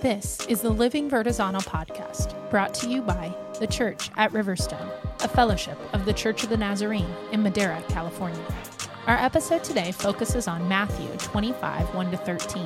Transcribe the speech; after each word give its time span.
This 0.00 0.38
is 0.46 0.60
the 0.60 0.70
Living 0.70 1.10
Vertizontal 1.10 1.64
podcast, 1.64 2.32
brought 2.50 2.72
to 2.74 2.88
you 2.88 3.02
by 3.02 3.34
the 3.58 3.66
Church 3.66 4.10
at 4.16 4.30
Riverstone, 4.30 4.88
a 5.24 5.28
fellowship 5.28 5.76
of 5.92 6.04
the 6.04 6.12
Church 6.12 6.44
of 6.44 6.50
the 6.50 6.56
Nazarene 6.56 7.12
in 7.32 7.42
Madera, 7.42 7.82
California. 7.88 8.44
Our 9.08 9.16
episode 9.16 9.64
today 9.64 9.90
focuses 9.90 10.46
on 10.46 10.68
Matthew 10.68 11.08
25 11.18 11.92
1 11.96 12.10
to 12.12 12.16
13, 12.16 12.62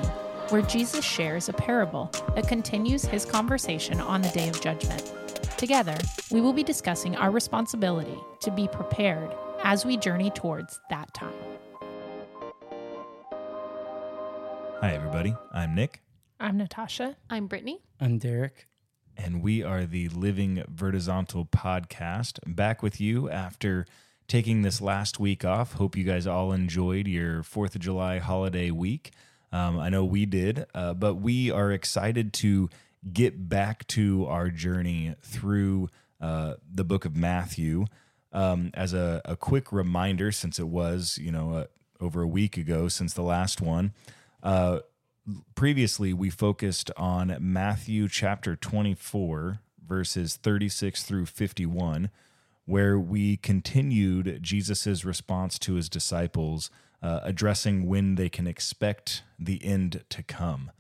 where 0.51 0.61
Jesus 0.61 1.07
shares 1.07 1.49
a 1.49 1.55
parable 1.55 2.11
that 2.35 2.49
continues 2.49 3.07
his 3.07 3.25
conversation 3.25 3.99
on 3.99 4.21
the 4.21 4.29
day 4.29 4.51
of 4.51 4.61
judgment. 4.61 5.15
Together, 5.57 5.97
we 6.31 6.43
will 6.43 6.53
be 6.53 6.63
discussing 6.63 7.17
our 7.17 7.31
responsibility 7.31 8.19
to 8.41 8.51
be 8.51 8.69
prepared 8.69 9.35
as 9.65 9.87
we 9.87 9.97
journey 9.97 10.29
towards 10.29 10.81
that 10.91 11.15
time. 11.15 11.33
Hi, 14.83 14.93
everybody. 14.93 15.35
I'm 15.51 15.75
Nick, 15.75 16.03
I'm 16.43 16.57
Natasha. 16.57 17.17
I'm 17.31 17.47
Brittany. 17.47 17.81
I'm 18.01 18.19
Derek. 18.19 18.67
and 19.17 19.43
we 19.43 19.63
are 19.63 19.85
the 19.85 20.09
Living 20.09 20.65
Vertizontal 20.75 21.49
podcast. 21.51 22.39
Back 22.47 22.83
with 22.83 23.01
you 23.01 23.31
after 23.31 23.87
taking 24.27 24.63
this 24.63 24.81
last 24.81 25.21
week 25.21 25.45
off. 25.45 25.75
Hope 25.75 25.97
you 25.97 26.03
guys 26.05 26.27
all 26.27 26.51
enjoyed 26.53 27.07
your 27.07 27.43
4th 27.45 27.77
of 27.77 27.81
July 27.83 28.19
holiday 28.19 28.71
week. 28.73 29.13
Um, 29.53 29.79
I 29.79 29.89
know 29.89 30.05
we 30.05 30.27
did, 30.27 30.65
uh, 30.75 30.95
but 30.95 31.17
we 31.17 31.51
are 31.53 31.71
excited 31.71 32.33
to 32.35 32.71
get 33.13 33.49
back 33.49 33.87
to 33.89 34.27
our 34.27 34.49
journey 34.49 35.15
through 35.23 35.91
uh, 36.21 36.55
the 36.75 36.85
book 36.85 37.05
of 37.05 37.15
Matthew. 37.15 37.85
Um, 38.33 38.71
as 38.75 38.95
a, 38.95 39.21
a 39.27 39.37
quick 39.37 39.71
reminder, 39.73 40.33
since 40.33 40.59
it 40.59 40.69
was, 40.69 41.19
you 41.21 41.31
know, 41.31 41.53
uh, 41.53 41.65
over 42.01 42.23
a 42.23 42.27
week 42.27 42.57
ago 42.57 42.89
since 42.89 43.13
the 43.13 43.23
last 43.23 43.61
one, 43.61 43.93
uh, 44.43 44.81
previously 45.55 46.13
we 46.13 46.31
focused 46.31 46.91
on 46.97 47.37
Matthew 47.41 48.09
chapter 48.09 48.57
24, 48.57 49.61
verses 49.87 50.37
36 50.37 51.03
through 51.05 51.27
51, 51.27 52.11
where 52.65 52.99
we 52.99 53.37
continued 53.37 54.39
Jesus' 54.43 55.05
response 55.05 55.59
to 55.61 55.75
his 55.75 55.89
disciples, 55.89 56.71
uh, 57.03 57.21
addressing 57.23 57.87
when 57.87 58.15
they 58.15 58.29
can 58.29 58.47
expect 58.47 59.23
the 59.39 59.65
end 59.65 60.05
to 60.09 60.23
come. 60.23 60.71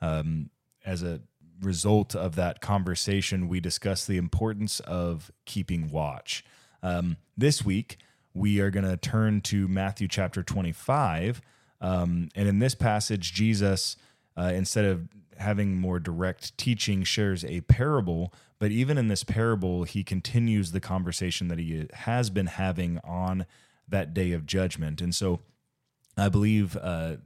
Um, 0.00 0.50
as 0.84 1.02
a 1.02 1.20
result 1.60 2.14
of 2.14 2.34
that 2.36 2.60
conversation, 2.60 3.48
we 3.48 3.60
discussed 3.60 4.08
the 4.08 4.16
importance 4.16 4.80
of 4.80 5.30
keeping 5.44 5.90
watch. 5.90 6.44
Um, 6.82 7.16
this 7.36 7.64
week, 7.64 7.98
we 8.34 8.60
are 8.60 8.70
going 8.70 8.88
to 8.88 8.96
turn 8.96 9.40
to 9.42 9.68
Matthew 9.68 10.08
chapter 10.08 10.42
25. 10.42 11.40
Um, 11.82 12.30
and 12.34 12.48
in 12.48 12.60
this 12.60 12.74
passage, 12.74 13.34
Jesus, 13.34 13.96
uh, 14.36 14.52
instead 14.54 14.86
of 14.86 15.08
having 15.38 15.76
more 15.76 15.98
direct 15.98 16.56
teaching, 16.56 17.02
shares 17.02 17.44
a 17.44 17.60
parable. 17.62 18.32
But 18.58 18.70
even 18.70 18.96
in 18.96 19.08
this 19.08 19.24
parable, 19.24 19.84
he 19.84 20.04
continues 20.04 20.70
the 20.70 20.80
conversation 20.80 21.48
that 21.48 21.58
he 21.58 21.88
has 21.92 22.30
been 22.30 22.46
having 22.46 22.98
on 23.04 23.44
that 23.88 24.14
day 24.14 24.32
of 24.32 24.46
judgment. 24.46 25.00
And 25.00 25.14
so 25.14 25.40
I 26.16 26.28
believe 26.28 26.76
uh, 26.76 27.16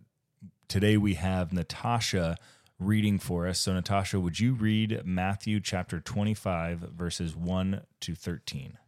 today 0.69 0.97
we 0.97 1.15
have 1.15 1.53
Natasha 1.53 2.37
reading 2.79 3.19
for 3.19 3.47
us. 3.47 3.61
So, 3.61 3.73
Natasha, 3.75 4.19
would 4.20 4.41
you 4.41 4.55
read 4.55 5.03
Matthew 5.05 5.61
chapter 5.61 6.01
25, 6.01 6.81
verses 6.81 7.37
1 7.37 7.83
to 8.01 8.15
13? 8.15 8.79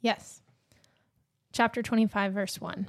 Yes. 0.00 0.42
Chapter 1.52 1.82
25, 1.82 2.32
verse 2.32 2.60
1. 2.60 2.88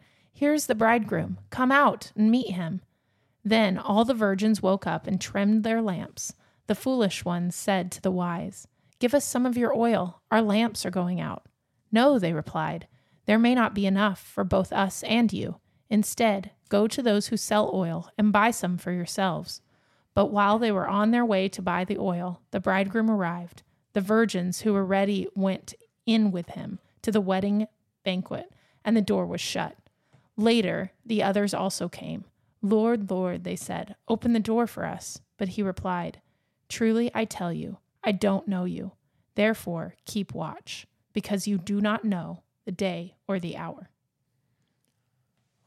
Here's 0.31 0.65
the 0.65 0.75
bridegroom, 0.75 1.39
come 1.49 1.71
out 1.71 2.11
and 2.15 2.31
meet 2.31 2.51
him. 2.51 2.81
Then 3.43 3.77
all 3.77 4.05
the 4.05 4.13
virgins 4.13 4.61
woke 4.61 4.87
up 4.87 5.07
and 5.07 5.19
trimmed 5.19 5.63
their 5.63 5.81
lamps. 5.81 6.33
The 6.67 6.75
foolish 6.75 7.25
ones 7.25 7.55
said 7.55 7.91
to 7.91 8.01
the 8.01 8.11
wise, 8.11 8.67
Give 8.99 9.13
us 9.13 9.25
some 9.25 9.45
of 9.45 9.57
your 9.57 9.75
oil, 9.75 10.21
our 10.29 10.41
lamps 10.41 10.85
are 10.85 10.91
going 10.91 11.19
out. 11.19 11.45
No, 11.91 12.19
they 12.19 12.33
replied, 12.33 12.87
there 13.25 13.39
may 13.39 13.55
not 13.55 13.73
be 13.73 13.85
enough 13.85 14.19
for 14.19 14.43
both 14.43 14.73
us 14.73 15.03
and 15.03 15.31
you. 15.31 15.59
Instead, 15.89 16.51
go 16.69 16.87
to 16.87 17.01
those 17.01 17.27
who 17.27 17.37
sell 17.37 17.71
oil 17.73 18.09
and 18.17 18.31
buy 18.31 18.51
some 18.51 18.77
for 18.77 18.91
yourselves. 18.91 19.61
But 20.13 20.27
while 20.27 20.59
they 20.59 20.71
were 20.71 20.87
on 20.87 21.11
their 21.11 21.25
way 21.25 21.47
to 21.49 21.61
buy 21.61 21.85
the 21.85 21.97
oil, 21.97 22.41
the 22.51 22.59
bridegroom 22.59 23.09
arrived. 23.09 23.63
The 23.93 24.01
virgins 24.01 24.61
who 24.61 24.73
were 24.73 24.85
ready 24.85 25.27
went 25.35 25.73
in 26.05 26.31
with 26.31 26.49
him 26.49 26.79
to 27.01 27.11
the 27.11 27.21
wedding 27.21 27.67
banquet, 28.03 28.51
and 28.83 28.95
the 28.97 29.01
door 29.01 29.25
was 29.25 29.41
shut. 29.41 29.75
Later, 30.41 30.91
the 31.05 31.21
others 31.21 31.53
also 31.53 31.87
came. 31.87 32.25
Lord, 32.63 33.11
Lord, 33.11 33.43
they 33.43 33.55
said, 33.55 33.95
open 34.07 34.33
the 34.33 34.39
door 34.39 34.65
for 34.65 34.85
us. 34.85 35.21
But 35.37 35.49
he 35.49 35.61
replied, 35.61 36.19
Truly 36.67 37.11
I 37.13 37.25
tell 37.25 37.53
you, 37.53 37.77
I 38.03 38.11
don't 38.11 38.47
know 38.47 38.65
you. 38.65 38.93
Therefore, 39.35 39.95
keep 40.05 40.33
watch, 40.33 40.87
because 41.13 41.47
you 41.47 41.59
do 41.59 41.79
not 41.79 42.03
know 42.03 42.41
the 42.65 42.71
day 42.71 43.15
or 43.27 43.39
the 43.39 43.55
hour. 43.55 43.89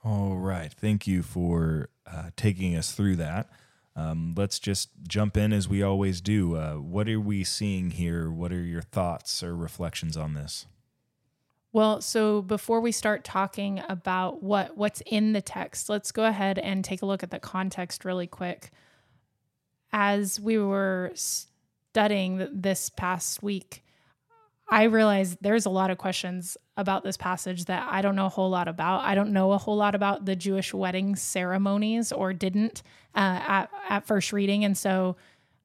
All 0.04 0.36
right. 0.36 0.72
Thank 0.72 1.06
you 1.06 1.22
for 1.22 1.88
uh, 2.04 2.30
taking 2.36 2.76
us 2.76 2.92
through 2.92 3.16
that. 3.16 3.48
Um, 3.96 4.34
let's 4.36 4.58
just 4.58 4.90
jump 5.06 5.36
in 5.36 5.52
as 5.52 5.68
we 5.68 5.82
always 5.82 6.20
do. 6.20 6.56
Uh, 6.56 6.74
what 6.74 7.08
are 7.08 7.20
we 7.20 7.44
seeing 7.44 7.92
here? 7.92 8.28
What 8.28 8.52
are 8.52 8.62
your 8.62 8.82
thoughts 8.82 9.42
or 9.42 9.54
reflections 9.56 10.16
on 10.16 10.34
this? 10.34 10.66
Well, 11.74 12.00
so 12.00 12.40
before 12.40 12.80
we 12.80 12.92
start 12.92 13.24
talking 13.24 13.82
about 13.88 14.44
what 14.44 14.76
what's 14.76 15.02
in 15.06 15.32
the 15.32 15.42
text, 15.42 15.88
let's 15.88 16.12
go 16.12 16.24
ahead 16.24 16.56
and 16.56 16.84
take 16.84 17.02
a 17.02 17.06
look 17.06 17.24
at 17.24 17.32
the 17.32 17.40
context 17.40 18.04
really 18.04 18.28
quick. 18.28 18.70
As 19.92 20.38
we 20.38 20.56
were 20.56 21.10
studying 21.14 22.48
this 22.52 22.90
past 22.90 23.42
week, 23.42 23.82
I 24.68 24.84
realized 24.84 25.38
there's 25.40 25.66
a 25.66 25.70
lot 25.70 25.90
of 25.90 25.98
questions 25.98 26.56
about 26.76 27.02
this 27.02 27.16
passage 27.16 27.64
that 27.64 27.84
I 27.90 28.02
don't 28.02 28.14
know 28.14 28.26
a 28.26 28.30
whole 28.30 28.50
lot 28.50 28.68
about. 28.68 29.00
I 29.00 29.16
don't 29.16 29.32
know 29.32 29.50
a 29.50 29.58
whole 29.58 29.76
lot 29.76 29.96
about 29.96 30.26
the 30.26 30.36
Jewish 30.36 30.72
wedding 30.72 31.16
ceremonies 31.16 32.12
or 32.12 32.32
didn't 32.32 32.84
uh, 33.16 33.40
at, 33.48 33.70
at 33.88 34.06
first 34.06 34.32
reading. 34.32 34.64
And 34.64 34.78
so 34.78 35.16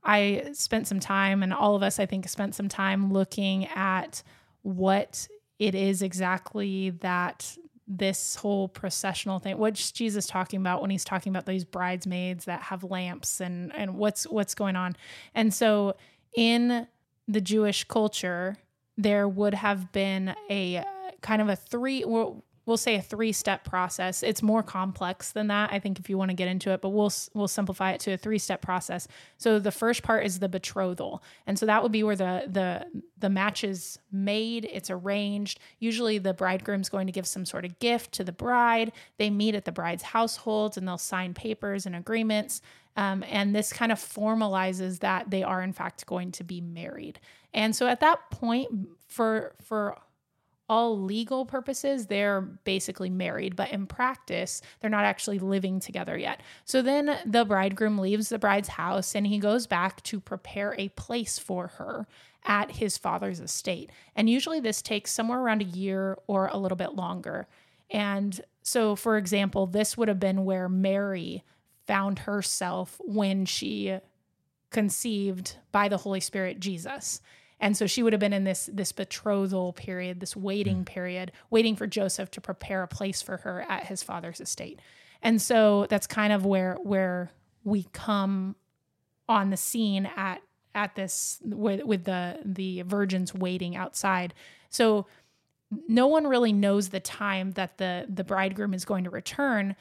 I 0.03 0.49
spent 0.53 0.87
some 0.87 0.99
time, 0.99 1.43
and 1.43 1.53
all 1.53 1.75
of 1.75 1.83
us, 1.83 1.99
I 1.99 2.07
think, 2.07 2.27
spent 2.27 2.55
some 2.55 2.67
time 2.67 3.13
looking 3.13 3.67
at 3.67 4.23
what 4.63 5.27
it 5.59 5.75
is 5.75 6.01
exactly 6.01 6.89
that 6.89 7.57
this 7.87 8.35
whole 8.35 8.67
processional 8.67 9.39
thing. 9.39 9.57
What's 9.57 9.91
jesus 9.91 10.27
talking 10.27 10.59
about 10.59 10.81
when 10.81 10.89
he's 10.89 11.03
talking 11.03 11.31
about 11.31 11.45
these 11.45 11.65
bridesmaids 11.65 12.45
that 12.45 12.61
have 12.61 12.83
lamps 12.83 13.41
and 13.41 13.75
and 13.75 13.95
what's 13.95 14.25
what's 14.25 14.55
going 14.55 14.75
on? 14.75 14.95
And 15.35 15.53
so 15.53 15.95
in 16.35 16.87
the 17.27 17.41
jewish 17.41 17.83
culture 17.83 18.57
there 18.97 19.27
would 19.27 19.53
have 19.53 19.91
been 19.91 20.35
a 20.49 20.83
kind 21.21 21.41
of 21.41 21.49
a 21.49 21.55
three 21.55 22.03
well, 22.05 22.43
we'll 22.69 22.77
say 22.77 22.95
a 22.95 23.01
three 23.01 23.33
step 23.33 23.65
process. 23.65 24.21
It's 24.21 24.43
more 24.43 24.61
complex 24.61 25.31
than 25.31 25.47
that, 25.47 25.73
I 25.73 25.79
think, 25.79 25.99
if 25.99 26.07
you 26.07 26.17
want 26.19 26.29
to 26.29 26.35
get 26.35 26.47
into 26.47 26.71
it, 26.71 26.81
but 26.81 26.89
we'll 26.89 27.11
we'll 27.33 27.49
simplify 27.49 27.91
it 27.91 27.99
to 28.01 28.13
a 28.13 28.17
three 28.17 28.37
step 28.37 28.61
process. 28.61 29.07
So 29.37 29.57
the 29.59 29.71
first 29.71 30.03
part 30.03 30.23
is 30.23 30.39
the 30.39 30.47
betrothal, 30.47 31.23
and 31.47 31.57
so 31.57 31.65
that 31.65 31.81
would 31.83 31.91
be 31.91 32.03
where 32.03 32.15
the 32.15 32.43
the 32.47 33.01
the 33.17 33.29
match 33.29 33.63
is 33.63 33.97
made. 34.11 34.69
It's 34.71 34.91
arranged. 34.91 35.59
Usually, 35.79 36.19
the 36.19 36.33
bridegroom's 36.33 36.89
going 36.89 37.07
to 37.07 37.11
give 37.11 37.27
some 37.27 37.43
sort 37.43 37.65
of 37.65 37.79
gift 37.79 38.11
to 38.13 38.23
the 38.23 38.31
bride. 38.31 38.93
They 39.17 39.31
meet 39.31 39.55
at 39.55 39.65
the 39.65 39.71
bride's 39.71 40.03
household, 40.03 40.77
and 40.77 40.87
they'll 40.87 40.99
sign 40.99 41.33
papers 41.33 41.85
and 41.87 41.95
agreements. 41.95 42.61
Um, 42.95 43.23
and 43.27 43.55
this 43.55 43.73
kind 43.73 43.91
of 43.91 43.97
formalizes 43.97 44.99
that 44.99 45.31
they 45.31 45.41
are 45.41 45.61
in 45.63 45.73
fact 45.73 46.05
going 46.05 46.31
to 46.33 46.43
be 46.43 46.61
married. 46.61 47.19
And 47.51 47.75
so 47.75 47.87
at 47.87 47.99
that 48.01 48.29
point, 48.29 48.89
for 49.07 49.55
for 49.63 49.97
all 50.69 51.01
legal 51.01 51.45
purposes, 51.45 52.05
they're 52.05 52.41
basically 52.41 53.09
married, 53.09 53.55
but 53.55 53.71
in 53.71 53.87
practice, 53.87 54.61
they're 54.79 54.89
not 54.89 55.03
actually 55.03 55.39
living 55.39 55.79
together 55.79 56.17
yet. 56.17 56.41
So 56.63 56.81
then 56.81 57.17
the 57.25 57.43
bridegroom 57.43 57.97
leaves 57.97 58.29
the 58.29 58.39
bride's 58.39 58.69
house 58.69 59.15
and 59.15 59.25
he 59.25 59.39
goes 59.39 59.65
back 59.67 60.03
to 60.03 60.19
prepare 60.19 60.75
a 60.77 60.89
place 60.89 61.39
for 61.39 61.67
her 61.67 62.07
at 62.45 62.71
his 62.71 62.97
father's 62.97 63.39
estate. 63.39 63.91
And 64.15 64.29
usually 64.29 64.59
this 64.59 64.81
takes 64.81 65.11
somewhere 65.11 65.39
around 65.39 65.61
a 65.61 65.65
year 65.65 66.17
or 66.27 66.47
a 66.47 66.57
little 66.57 66.77
bit 66.77 66.93
longer. 66.95 67.47
And 67.89 68.39
so, 68.61 68.95
for 68.95 69.17
example, 69.17 69.65
this 69.65 69.97
would 69.97 70.07
have 70.07 70.19
been 70.19 70.45
where 70.45 70.69
Mary 70.69 71.43
found 71.87 72.19
herself 72.19 73.01
when 73.03 73.45
she 73.45 73.97
conceived 74.69 75.55
by 75.71 75.89
the 75.89 75.97
Holy 75.97 76.19
Spirit 76.19 76.59
Jesus. 76.59 77.21
And 77.59 77.75
so 77.75 77.87
she 77.87 78.03
would 78.03 78.13
have 78.13 78.19
been 78.19 78.33
in 78.33 78.43
this 78.43 78.69
this 78.71 78.91
betrothal 78.91 79.73
period, 79.73 80.19
this 80.19 80.35
waiting 80.35 80.77
hmm. 80.77 80.83
period, 80.83 81.31
waiting 81.49 81.75
for 81.75 81.87
Joseph 81.87 82.31
to 82.31 82.41
prepare 82.41 82.83
a 82.83 82.87
place 82.87 83.21
for 83.21 83.37
her 83.37 83.61
at 83.67 83.85
his 83.85 84.03
father's 84.03 84.39
estate. 84.39 84.79
And 85.21 85.41
so 85.41 85.85
that's 85.89 86.07
kind 86.07 86.31
of 86.31 86.45
where 86.45 86.75
where 86.81 87.31
we 87.63 87.87
come 87.91 88.55
on 89.27 89.49
the 89.49 89.57
scene 89.57 90.09
at 90.15 90.41
at 90.73 90.95
this 90.95 91.39
with 91.43 91.83
with 91.83 92.05
the 92.05 92.39
the 92.43 92.83
virgins 92.83 93.33
waiting 93.33 93.75
outside. 93.75 94.33
So 94.69 95.07
no 95.87 96.07
one 96.07 96.25
really 96.25 96.53
knows 96.53 96.89
the 96.89 96.99
time 96.99 97.51
that 97.51 97.77
the 97.77 98.05
the 98.07 98.23
bridegroom 98.23 98.73
is 98.73 98.85
going 98.85 99.03
to 99.03 99.09
return 99.09 99.75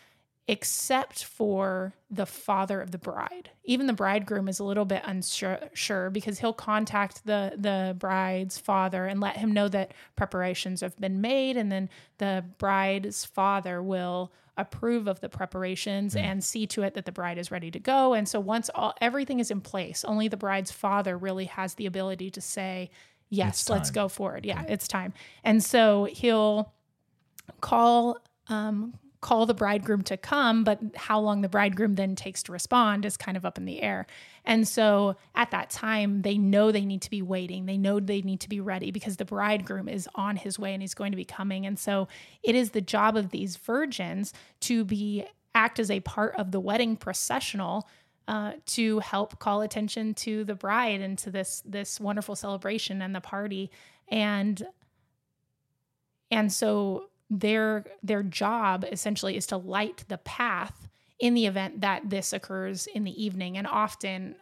except 0.49 1.25
for 1.25 1.93
the 2.11 2.25
father 2.25 2.81
of 2.81 2.91
the 2.91 2.99
bride. 2.99 3.51
Even 3.65 3.87
the 3.87 3.93
bridegroom 3.93 4.49
is 4.49 4.59
a 4.59 4.65
little 4.65 4.87
bit 4.87 5.03
unsure 5.05 6.11
because 6.11 6.39
he'll 6.39 6.55
contact 6.55 7.25
the 7.27 7.53
the 7.57 7.95
bride's 7.99 8.59
father 8.59 9.05
and 9.05 9.21
let 9.21 9.37
him 9.37 9.53
know 9.53 9.69
that 9.69 9.93
preparations 10.17 10.81
have 10.81 10.99
been 10.99 11.21
made 11.21 11.59
and 11.59 11.71
then 11.71 11.91
the 12.17 12.43
bride's 12.57 13.27
father 13.27 13.83
will 13.83 14.33
approve 14.57 15.07
of 15.07 15.21
the 15.21 15.29
preparations 15.29 16.15
mm. 16.15 16.21
and 16.21 16.43
see 16.43 16.67
to 16.67 16.83
it 16.83 16.95
that 16.95 17.05
the 17.05 17.13
bride 17.13 17.39
is 17.39 17.51
ready 17.51 17.71
to 17.71 17.79
go. 17.79 18.15
And 18.15 18.27
so 18.27 18.41
once 18.41 18.71
all 18.75 18.95
everything 19.01 19.39
is 19.39 19.51
in 19.51 19.61
place, 19.61 20.03
only 20.03 20.29
the 20.29 20.37
bride's 20.37 20.73
father 20.73 21.17
really 21.17 21.45
has 21.45 21.75
the 21.75 21.85
ability 21.85 22.31
to 22.31 22.41
say, 22.41 22.91
"Yes, 23.29 23.69
let's 23.69 23.91
go 23.91 24.09
forward. 24.09 24.47
Yeah, 24.47 24.65
it's 24.67 24.89
time." 24.89 25.13
And 25.45 25.63
so 25.63 26.09
he'll 26.11 26.73
call 27.61 28.19
um, 28.49 28.95
call 29.21 29.47
the 29.47 29.55
bridegroom 29.55 30.03
to 30.03 30.17
come, 30.17 30.63
but 30.63 30.79
how 30.95 31.19
long 31.19 31.41
the 31.41 31.49
bridegroom 31.49 31.97
then 31.97 32.15
takes 32.15 32.43
to 32.45 32.53
respond 32.53 33.05
is 33.05 33.17
kind 33.17 33.37
of 33.37 33.45
up 33.45 33.59
in 33.59 33.65
the 33.65 33.83
air. 33.83 34.07
And 34.45 34.67
so 34.67 35.17
at 35.35 35.51
that 35.51 35.71
time, 35.71 36.23
they 36.23 36.39
know 36.39 36.71
they 36.71 36.85
need 36.85 37.03
to 37.03 37.11
be 37.11 37.21
waiting. 37.21 37.67
They 37.67 37.77
know 37.77 37.99
they 37.99 38.23
need 38.23 38.41
to 38.41 38.49
be 38.49 38.61
ready 38.61 38.93
because 38.93 39.17
the 39.17 39.25
bridegroom 39.25 39.89
is 39.89 40.09
on 40.15 40.37
his 40.37 40.59
way 40.59 40.73
and 40.73 40.83
he's 40.83 40.95
going 40.95 41.11
to 41.11 41.17
be 41.17 41.25
coming. 41.25 41.67
And 41.67 41.79
so 41.79 42.07
it 42.43 42.55
is 42.55 42.71
the 42.71 42.81
job 42.81 43.17
of 43.17 43.31
these 43.31 43.57
virgins 43.57 44.33
to 44.61 44.85
be 44.85 45.25
act 45.55 45.81
as 45.81 45.91
a 45.91 46.01
part 46.01 46.37
of 46.37 46.53
the 46.53 46.61
wedding 46.61 46.97
processional 46.97 47.89
uh, 48.29 48.53
to 48.67 49.01
help 49.01 49.39
call 49.39 49.63
attention 49.63 50.15
to 50.15 50.45
the 50.45 50.55
bride 50.55 51.01
and 51.01 51.19
to 51.19 51.31
this 51.31 51.63
this 51.65 51.99
wonderful 51.99 52.37
celebration 52.37 53.01
and 53.01 53.15
the 53.15 53.21
party 53.21 53.71
and 54.09 54.67
and 56.31 56.53
so 56.53 57.09
their 57.31 57.85
their 58.03 58.23
job 58.23 58.85
essentially 58.91 59.37
is 59.37 59.47
to 59.47 59.57
light 59.57 60.05
the 60.09 60.19
path 60.19 60.89
in 61.19 61.35
the 61.35 61.47
event 61.47 61.81
that 61.81 62.09
this 62.09 62.33
occurs 62.33 62.87
in 62.87 63.05
the 63.05 63.23
evening. 63.23 63.59
And 63.59 63.67
often 63.67 64.37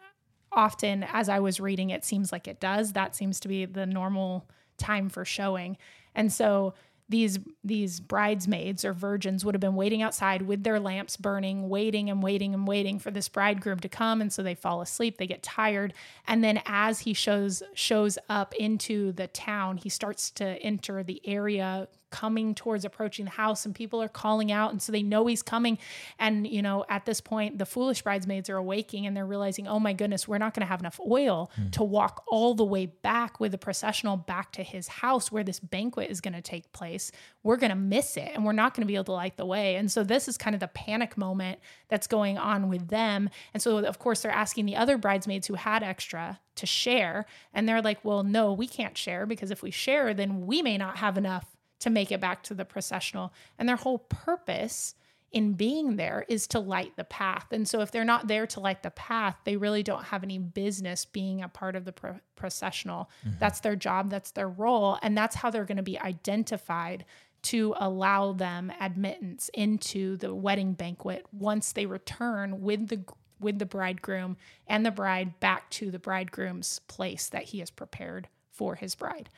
often 0.51 1.03
as 1.03 1.27
i 1.27 1.39
was 1.39 1.59
reading 1.59 1.89
it 1.89 2.05
seems 2.05 2.31
like 2.31 2.47
it 2.47 2.59
does. 2.59 2.93
That 2.93 3.15
seems 3.15 3.39
to 3.41 3.47
be 3.47 3.65
the 3.65 3.85
normal 3.85 4.49
time 4.77 5.09
for 5.09 5.25
showing. 5.25 5.77
And 6.15 6.31
so 6.31 6.73
these 7.09 7.39
these 7.63 7.99
bridesmaids 7.99 8.83
or 8.83 8.91
virgins 8.91 9.45
would 9.45 9.55
have 9.55 9.61
been 9.61 9.75
waiting 9.75 10.01
outside 10.01 10.41
with 10.41 10.63
their 10.63 10.79
lamps 10.79 11.15
burning 11.15 11.69
waiting 11.69 12.09
and 12.09 12.21
waiting 12.21 12.53
and 12.53 12.67
waiting 12.67 12.99
for 12.99 13.11
this 13.11 13.29
bridegroom 13.29 13.79
to 13.79 13.89
come. 13.89 14.21
And 14.21 14.31
so 14.31 14.43
they 14.43 14.55
fall 14.55 14.81
asleep 14.81 15.17
they 15.17 15.27
get 15.27 15.43
tired. 15.43 15.93
And 16.27 16.43
then 16.43 16.61
as 16.65 16.99
he 16.99 17.13
shows 17.13 17.63
shows 17.73 18.17
up 18.29 18.53
into 18.55 19.11
the 19.13 19.27
town 19.27 19.77
he 19.77 19.89
starts 19.89 20.31
to 20.31 20.45
enter 20.45 21.03
the 21.03 21.21
area 21.25 21.87
coming 22.09 22.55
towards 22.55 22.85
approaching 22.85 23.25
the 23.25 23.31
house 23.31 23.65
and 23.65 23.75
people 23.75 24.01
are 24.01 24.07
calling 24.07 24.51
out 24.51 24.71
and 24.71 24.81
so 24.81 24.91
they 24.91 25.03
know 25.03 25.27
he's 25.27 25.41
coming. 25.41 25.77
And 26.19 26.47
you 26.47 26.61
know 26.61 26.85
at 26.89 27.05
this 27.05 27.21
point 27.21 27.57
the 27.57 27.65
foolish 27.65 28.01
bridesmaids 28.01 28.49
are 28.49 28.57
awaking 28.57 29.05
and 29.05 29.15
they're 29.15 29.25
realizing 29.25 29.67
oh 29.67 29.79
my 29.79 29.93
goodness 29.93 30.27
we're 30.27 30.37
not 30.37 30.53
going 30.53 30.61
to 30.61 30.67
have 30.67 30.79
enough 30.79 30.99
oil 31.09 31.51
mm. 31.59 31.71
to 31.71 31.83
walk 31.83 32.23
all 32.27 32.53
the 32.55 32.65
way 32.65 32.85
back 32.85 33.39
with 33.39 33.51
the 33.51 33.57
processional 33.57 34.17
back 34.17 34.51
to 34.53 34.63
his 34.63 34.87
house 34.87 35.31
where 35.31 35.43
this 35.43 35.59
banquet 35.59 36.09
is 36.09 36.21
going 36.21 36.33
to 36.33 36.41
take 36.41 36.71
place. 36.71 37.11
We're 37.43 37.57
going 37.57 37.69
to 37.69 37.75
miss 37.75 38.17
it 38.17 38.31
and 38.33 38.45
we're 38.45 38.53
not 38.53 38.73
going 38.73 38.83
to 38.83 38.87
be 38.87 38.95
able 38.95 39.05
to 39.05 39.11
light 39.13 39.37
the 39.37 39.45
way. 39.45 39.75
And 39.75 39.91
so 39.91 40.03
this 40.03 40.27
is 40.27 40.37
kind 40.37 40.55
of 40.55 40.59
the 40.59 40.67
panic 40.67 41.17
moment 41.17 41.59
that's 41.89 42.07
going 42.07 42.37
on 42.37 42.69
with 42.69 42.87
them. 42.89 43.29
And 43.53 43.61
so 43.61 43.79
of 43.79 43.99
course 43.99 44.21
they're 44.21 44.31
asking 44.31 44.65
the 44.65 44.75
other 44.75 44.97
bridesmaids 44.97 45.47
who 45.47 45.55
had 45.55 45.83
extra 45.83 46.39
to 46.57 46.65
share 46.65 47.25
and 47.53 47.67
they're 47.67 47.81
like 47.81 48.03
well 48.03 48.23
no 48.23 48.51
we 48.51 48.67
can't 48.67 48.97
share 48.97 49.25
because 49.25 49.51
if 49.51 49.61
we 49.61 49.71
share 49.71 50.13
then 50.13 50.45
we 50.45 50.61
may 50.61 50.77
not 50.77 50.97
have 50.97 51.17
enough 51.17 51.56
to 51.79 51.89
make 51.89 52.11
it 52.11 52.19
back 52.19 52.43
to 52.43 52.53
the 52.53 52.65
processional. 52.65 53.33
And 53.57 53.67
their 53.67 53.75
whole 53.75 53.99
purpose 53.99 54.95
in 55.31 55.53
being 55.53 55.97
there 55.97 56.25
is 56.29 56.47
to 56.47 56.59
light 56.59 56.95
the 56.95 57.03
path. 57.03 57.47
And 57.51 57.67
so 57.67 57.81
if 57.81 57.91
they're 57.91 58.05
not 58.05 58.27
there 58.27 58.47
to 58.47 58.59
light 58.59 58.81
the 58.81 58.91
path, 58.91 59.35
they 59.43 59.57
really 59.57 59.83
don't 59.83 60.05
have 60.05 60.23
any 60.23 60.39
business 60.39 61.05
being 61.05 61.41
a 61.41 61.49
part 61.49 61.75
of 61.75 61.85
the 61.85 61.91
pro- 61.91 62.19
processional. 62.35 63.09
Mm-hmm. 63.25 63.37
That's 63.39 63.59
their 63.59 63.75
job, 63.75 64.09
that's 64.09 64.31
their 64.31 64.47
role, 64.47 64.97
and 65.01 65.17
that's 65.17 65.35
how 65.35 65.49
they're 65.49 65.65
going 65.65 65.77
to 65.77 65.83
be 65.83 65.99
identified 65.99 67.05
to 67.43 67.75
allow 67.77 68.33
them 68.33 68.71
admittance 68.79 69.49
into 69.53 70.17
the 70.17 70.33
wedding 70.33 70.73
banquet 70.73 71.25
once 71.31 71.71
they 71.71 71.85
return 71.85 72.61
with 72.61 72.87
the 72.87 73.03
with 73.39 73.59
the 73.59 73.65
bridegroom 73.67 74.35
and 74.65 74.83
the 74.83 74.91
bride 74.91 75.39
back 75.39 75.69
to 75.69 75.91
the 75.91 75.99
bridegroom's 75.99 76.79
place 76.87 77.29
that 77.29 77.43
he 77.43 77.59
has 77.59 77.69
prepared 77.69 78.27
for 78.51 78.73
his 78.75 78.95
bride. 78.95 79.29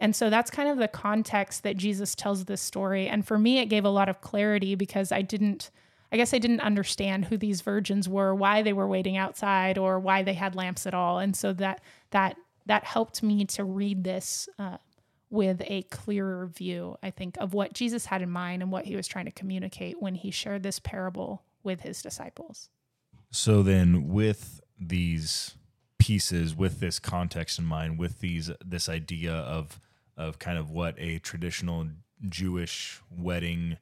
And 0.00 0.14
so 0.14 0.30
that's 0.30 0.50
kind 0.50 0.68
of 0.68 0.78
the 0.78 0.88
context 0.88 1.62
that 1.64 1.76
Jesus 1.76 2.14
tells 2.14 2.44
this 2.44 2.60
story. 2.60 3.08
And 3.08 3.26
for 3.26 3.38
me, 3.38 3.58
it 3.58 3.66
gave 3.66 3.84
a 3.84 3.90
lot 3.90 4.08
of 4.08 4.20
clarity 4.20 4.74
because 4.74 5.10
I 5.10 5.22
didn't, 5.22 5.70
I 6.12 6.16
guess 6.16 6.32
I 6.32 6.38
didn't 6.38 6.60
understand 6.60 7.26
who 7.26 7.36
these 7.36 7.62
virgins 7.62 8.08
were, 8.08 8.34
why 8.34 8.62
they 8.62 8.72
were 8.72 8.86
waiting 8.86 9.16
outside, 9.16 9.76
or 9.76 9.98
why 9.98 10.22
they 10.22 10.34
had 10.34 10.54
lamps 10.54 10.86
at 10.86 10.94
all. 10.94 11.18
And 11.18 11.34
so 11.34 11.52
that 11.54 11.80
that 12.10 12.36
that 12.66 12.84
helped 12.84 13.22
me 13.22 13.44
to 13.46 13.64
read 13.64 14.04
this 14.04 14.48
uh, 14.58 14.76
with 15.30 15.62
a 15.66 15.82
clearer 15.84 16.46
view, 16.46 16.96
I 17.02 17.10
think, 17.10 17.36
of 17.38 17.52
what 17.52 17.72
Jesus 17.72 18.06
had 18.06 18.22
in 18.22 18.30
mind 18.30 18.62
and 18.62 18.70
what 18.70 18.84
he 18.84 18.94
was 18.94 19.08
trying 19.08 19.24
to 19.24 19.32
communicate 19.32 20.00
when 20.00 20.14
he 20.14 20.30
shared 20.30 20.62
this 20.62 20.78
parable 20.78 21.42
with 21.62 21.80
his 21.80 22.00
disciples. 22.02 22.70
So 23.30 23.62
then, 23.62 24.08
with 24.08 24.60
these 24.80 25.56
pieces, 25.98 26.54
with 26.54 26.80
this 26.80 26.98
context 26.98 27.58
in 27.58 27.64
mind, 27.64 27.98
with 27.98 28.20
these 28.20 28.50
this 28.64 28.88
idea 28.88 29.32
of 29.32 29.80
of 30.18 30.38
kind 30.38 30.58
of 30.58 30.70
what 30.70 30.94
a 30.98 31.18
traditional 31.20 31.86
Jewish 32.28 33.00
wedding 33.10 33.78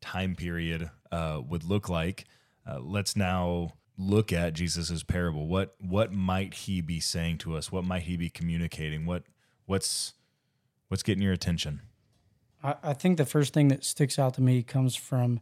time 0.00 0.34
period 0.34 0.90
uh, 1.12 1.40
would 1.46 1.62
look 1.62 1.88
like. 1.88 2.24
Uh, 2.66 2.80
let's 2.80 3.14
now 3.14 3.74
look 3.98 4.32
at 4.32 4.54
Jesus's 4.54 5.02
parable. 5.02 5.46
What 5.46 5.74
what 5.78 6.12
might 6.12 6.54
he 6.54 6.80
be 6.80 6.98
saying 6.98 7.38
to 7.38 7.56
us? 7.56 7.70
What 7.70 7.84
might 7.84 8.02
he 8.02 8.16
be 8.16 8.30
communicating? 8.30 9.04
What 9.04 9.24
what's 9.66 10.14
what's 10.88 11.02
getting 11.02 11.22
your 11.22 11.34
attention? 11.34 11.82
I, 12.62 12.74
I 12.82 12.92
think 12.94 13.18
the 13.18 13.26
first 13.26 13.52
thing 13.52 13.68
that 13.68 13.84
sticks 13.84 14.18
out 14.18 14.34
to 14.34 14.42
me 14.42 14.62
comes 14.62 14.96
from 14.96 15.40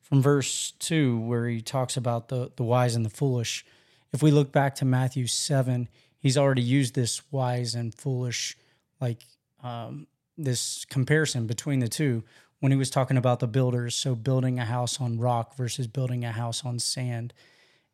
from 0.00 0.20
verse 0.20 0.72
two, 0.78 1.20
where 1.20 1.46
he 1.46 1.60
talks 1.62 1.96
about 1.96 2.28
the 2.28 2.50
the 2.56 2.64
wise 2.64 2.96
and 2.96 3.04
the 3.04 3.10
foolish. 3.10 3.64
If 4.12 4.22
we 4.22 4.30
look 4.30 4.52
back 4.52 4.74
to 4.76 4.84
Matthew 4.84 5.26
seven, 5.26 5.88
he's 6.18 6.36
already 6.36 6.62
used 6.62 6.94
this 6.94 7.22
wise 7.30 7.74
and 7.74 7.94
foolish 7.94 8.56
like 9.00 9.24
um, 9.62 10.06
this 10.36 10.84
comparison 10.86 11.46
between 11.46 11.80
the 11.80 11.88
two 11.88 12.24
when 12.60 12.72
he 12.72 12.78
was 12.78 12.90
talking 12.90 13.16
about 13.16 13.40
the 13.40 13.48
builders. 13.48 13.94
So 13.94 14.14
building 14.14 14.58
a 14.58 14.64
house 14.64 15.00
on 15.00 15.18
rock 15.18 15.56
versus 15.56 15.86
building 15.86 16.24
a 16.24 16.32
house 16.32 16.64
on 16.64 16.78
sand, 16.78 17.32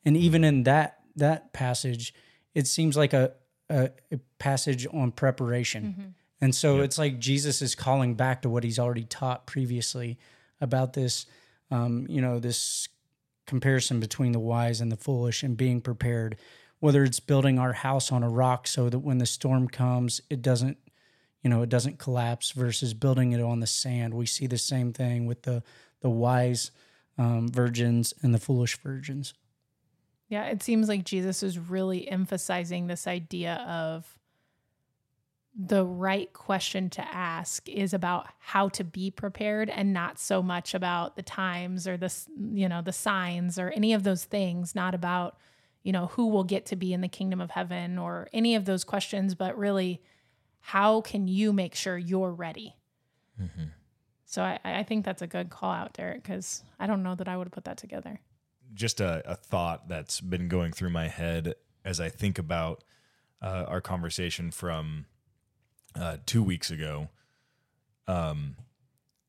and 0.04 0.16
even 0.16 0.44
in 0.44 0.64
that 0.64 0.98
that 1.16 1.52
passage, 1.52 2.14
it 2.54 2.66
seems 2.66 2.96
like 2.96 3.12
a 3.12 3.32
a, 3.70 3.90
a 4.12 4.18
passage 4.38 4.86
on 4.92 5.12
preparation. 5.12 5.84
Mm-hmm. 5.84 6.08
And 6.40 6.54
so 6.54 6.76
yep. 6.76 6.84
it's 6.84 6.98
like 6.98 7.18
Jesus 7.18 7.60
is 7.62 7.74
calling 7.74 8.14
back 8.14 8.42
to 8.42 8.48
what 8.48 8.64
he's 8.64 8.78
already 8.78 9.04
taught 9.04 9.46
previously 9.46 10.18
about 10.60 10.92
this, 10.92 11.26
um, 11.70 12.06
you 12.08 12.20
know, 12.20 12.38
this 12.38 12.88
comparison 13.46 13.98
between 13.98 14.32
the 14.32 14.38
wise 14.38 14.80
and 14.80 14.92
the 14.92 14.96
foolish 14.96 15.42
and 15.42 15.56
being 15.56 15.80
prepared. 15.80 16.36
Whether 16.80 17.02
it's 17.02 17.18
building 17.18 17.58
our 17.58 17.72
house 17.72 18.12
on 18.12 18.22
a 18.22 18.28
rock 18.28 18.68
so 18.68 18.88
that 18.88 19.00
when 19.00 19.18
the 19.18 19.26
storm 19.26 19.66
comes, 19.66 20.20
it 20.30 20.42
doesn't 20.42 20.78
you 21.42 21.50
know 21.50 21.62
it 21.62 21.68
doesn't 21.68 21.98
collapse 21.98 22.50
versus 22.52 22.94
building 22.94 23.32
it 23.32 23.40
on 23.40 23.60
the 23.60 23.66
sand. 23.66 24.14
We 24.14 24.26
see 24.26 24.46
the 24.46 24.58
same 24.58 24.92
thing 24.92 25.26
with 25.26 25.42
the 25.42 25.62
the 26.00 26.10
wise 26.10 26.70
um, 27.16 27.48
virgins 27.48 28.14
and 28.22 28.32
the 28.32 28.38
foolish 28.38 28.78
virgins. 28.78 29.34
Yeah 30.28 30.44
it 30.44 30.62
seems 30.62 30.88
like 30.88 31.04
jesus 31.04 31.42
is 31.42 31.58
really 31.58 32.06
emphasizing 32.06 32.86
this 32.86 33.06
idea 33.06 33.54
of 33.66 34.18
the 35.58 35.84
right 35.84 36.32
question 36.32 36.88
to 36.88 37.02
ask 37.02 37.68
is 37.68 37.92
about 37.92 38.28
how 38.38 38.68
to 38.68 38.84
be 38.84 39.10
prepared 39.10 39.68
and 39.68 39.92
not 39.92 40.16
so 40.16 40.40
much 40.40 40.72
about 40.72 41.16
the 41.16 41.22
times 41.22 41.88
or 41.88 41.96
the 41.96 42.14
you 42.52 42.68
know 42.68 42.80
the 42.80 42.92
signs 42.92 43.58
or 43.58 43.70
any 43.70 43.92
of 43.92 44.04
those 44.04 44.24
things 44.24 44.76
not 44.76 44.94
about 44.94 45.36
you 45.82 45.90
know 45.90 46.06
who 46.06 46.28
will 46.28 46.44
get 46.44 46.66
to 46.66 46.76
be 46.76 46.92
in 46.92 47.00
the 47.00 47.08
kingdom 47.08 47.40
of 47.40 47.50
heaven 47.50 47.98
or 47.98 48.28
any 48.32 48.54
of 48.54 48.66
those 48.66 48.84
questions 48.84 49.34
but 49.34 49.58
really 49.58 50.00
how 50.68 51.00
can 51.00 51.26
you 51.26 51.50
make 51.50 51.74
sure 51.74 51.96
you're 51.96 52.30
ready? 52.30 52.76
Mm-hmm. 53.40 53.68
So 54.26 54.42
I, 54.42 54.58
I 54.62 54.82
think 54.82 55.02
that's 55.02 55.22
a 55.22 55.26
good 55.26 55.48
call 55.48 55.72
out, 55.72 55.94
Derek, 55.94 56.22
because 56.22 56.62
I 56.78 56.86
don't 56.86 57.02
know 57.02 57.14
that 57.14 57.26
I 57.26 57.38
would 57.38 57.46
have 57.46 57.52
put 57.52 57.64
that 57.64 57.78
together. 57.78 58.20
Just 58.74 59.00
a, 59.00 59.22
a 59.24 59.34
thought 59.34 59.88
that's 59.88 60.20
been 60.20 60.46
going 60.46 60.72
through 60.72 60.90
my 60.90 61.08
head 61.08 61.54
as 61.86 62.00
I 62.00 62.10
think 62.10 62.38
about 62.38 62.84
uh, 63.40 63.64
our 63.66 63.80
conversation 63.80 64.50
from 64.50 65.06
uh, 65.98 66.18
two 66.26 66.42
weeks 66.42 66.70
ago, 66.70 67.08
um, 68.06 68.56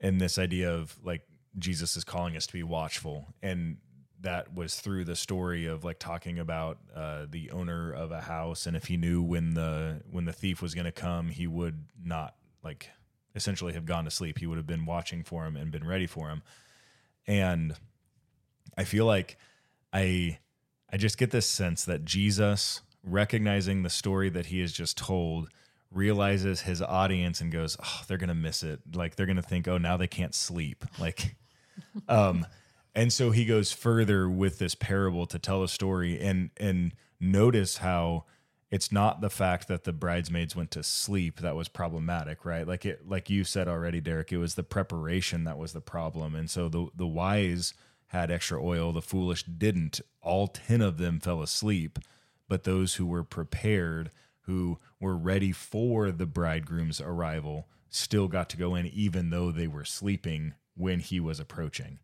and 0.01 0.19
this 0.19 0.37
idea 0.37 0.69
of 0.69 0.97
like 1.05 1.21
Jesus 1.57 1.95
is 1.95 2.03
calling 2.03 2.35
us 2.35 2.47
to 2.47 2.53
be 2.53 2.63
watchful, 2.63 3.33
and 3.41 3.77
that 4.21 4.53
was 4.53 4.75
through 4.75 5.05
the 5.05 5.15
story 5.15 5.65
of 5.65 5.83
like 5.83 5.99
talking 5.99 6.39
about 6.39 6.77
uh, 6.95 7.25
the 7.29 7.51
owner 7.51 7.91
of 7.91 8.11
a 8.11 8.21
house, 8.21 8.65
and 8.65 8.75
if 8.75 8.85
he 8.85 8.97
knew 8.97 9.21
when 9.21 9.53
the 9.53 10.01
when 10.11 10.25
the 10.25 10.33
thief 10.33 10.61
was 10.61 10.73
going 10.75 10.85
to 10.85 10.91
come, 10.91 11.29
he 11.29 11.47
would 11.47 11.85
not 12.03 12.35
like 12.63 12.89
essentially 13.35 13.73
have 13.73 13.85
gone 13.85 14.05
to 14.05 14.11
sleep. 14.11 14.39
He 14.39 14.45
would 14.45 14.57
have 14.57 14.67
been 14.67 14.85
watching 14.85 15.23
for 15.23 15.45
him 15.45 15.55
and 15.55 15.71
been 15.71 15.87
ready 15.87 16.07
for 16.07 16.29
him, 16.29 16.41
and 17.27 17.75
I 18.77 18.83
feel 18.83 19.05
like 19.05 19.37
I 19.93 20.39
I 20.91 20.97
just 20.97 21.17
get 21.17 21.31
this 21.31 21.49
sense 21.49 21.85
that 21.85 22.03
Jesus 22.03 22.81
recognizing 23.03 23.83
the 23.83 23.89
story 23.89 24.29
that 24.29 24.47
he 24.47 24.59
has 24.59 24.73
just 24.73 24.97
told 24.97 25.49
realizes 25.91 26.61
his 26.61 26.81
audience 26.81 27.41
and 27.41 27.51
goes, 27.51 27.77
"Oh, 27.83 28.01
they're 28.07 28.17
going 28.17 28.27
to 28.27 28.35
miss 28.35 28.63
it. 28.63 28.81
Like 28.93 29.15
they're 29.15 29.25
going 29.25 29.37
to 29.37 29.41
think, 29.41 29.67
"Oh, 29.67 29.77
now 29.77 29.97
they 29.97 30.07
can't 30.07 30.35
sleep." 30.35 30.83
Like 30.99 31.35
um 32.09 32.45
and 32.95 33.13
so 33.13 33.31
he 33.31 33.45
goes 33.45 33.71
further 33.71 34.29
with 34.29 34.59
this 34.59 34.75
parable 34.75 35.25
to 35.27 35.39
tell 35.39 35.63
a 35.63 35.67
story 35.67 36.19
and 36.19 36.49
and 36.57 36.93
notice 37.19 37.77
how 37.77 38.25
it's 38.71 38.91
not 38.91 39.21
the 39.21 39.29
fact 39.29 39.67
that 39.67 39.83
the 39.83 39.93
bridesmaids 39.93 40.55
went 40.55 40.69
to 40.71 40.83
sleep 40.83 41.39
that 41.39 41.55
was 41.55 41.67
problematic, 41.67 42.45
right? 42.45 42.67
Like 42.67 42.85
it 42.85 43.07
like 43.07 43.29
you 43.29 43.43
said 43.43 43.67
already, 43.67 43.99
Derek, 43.99 44.31
it 44.31 44.37
was 44.37 44.55
the 44.55 44.63
preparation 44.63 45.43
that 45.45 45.57
was 45.57 45.73
the 45.73 45.81
problem. 45.81 46.35
And 46.35 46.49
so 46.49 46.69
the 46.69 46.87
the 46.95 47.07
wise 47.07 47.73
had 48.07 48.31
extra 48.31 48.63
oil, 48.63 48.91
the 48.91 49.01
foolish 49.01 49.43
didn't. 49.43 50.01
All 50.21 50.47
10 50.47 50.81
of 50.81 50.97
them 50.97 51.19
fell 51.19 51.41
asleep, 51.41 51.99
but 52.47 52.63
those 52.63 52.95
who 52.95 53.05
were 53.05 53.23
prepared, 53.23 54.09
who 54.41 54.79
were 54.99 55.15
ready 55.15 55.51
for 55.51 56.11
the 56.11 56.25
bridegroom's 56.25 56.99
arrival, 56.99 57.67
still 57.87 58.27
got 58.27 58.49
to 58.49 58.57
go 58.57 58.75
in, 58.75 58.87
even 58.87 59.29
though 59.29 59.51
they 59.51 59.67
were 59.67 59.85
sleeping 59.85 60.53
when 60.75 60.99
he 60.99 61.19
was 61.19 61.39
approaching. 61.39 61.99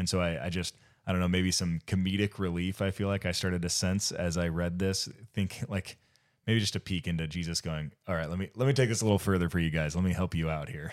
And 0.00 0.08
so 0.08 0.18
I, 0.18 0.46
I 0.46 0.48
just, 0.48 0.74
I 1.06 1.12
don't 1.12 1.20
know, 1.20 1.28
maybe 1.28 1.52
some 1.52 1.80
comedic 1.86 2.38
relief 2.38 2.80
I 2.80 2.90
feel 2.90 3.06
like 3.06 3.26
I 3.26 3.32
started 3.32 3.60
to 3.62 3.68
sense 3.68 4.10
as 4.10 4.38
I 4.38 4.48
read 4.48 4.78
this, 4.78 5.10
think 5.34 5.62
like 5.68 5.98
maybe 6.46 6.58
just 6.58 6.74
a 6.74 6.80
peek 6.80 7.06
into 7.06 7.28
Jesus 7.28 7.60
going, 7.60 7.92
all 8.08 8.14
right, 8.14 8.28
let 8.28 8.38
me 8.38 8.48
let 8.56 8.66
me 8.66 8.72
take 8.72 8.88
this 8.88 9.02
a 9.02 9.04
little 9.04 9.18
further 9.18 9.50
for 9.50 9.58
you 9.58 9.68
guys. 9.70 9.94
Let 9.94 10.02
me 10.02 10.14
help 10.14 10.34
you 10.34 10.48
out 10.48 10.70
here. 10.70 10.92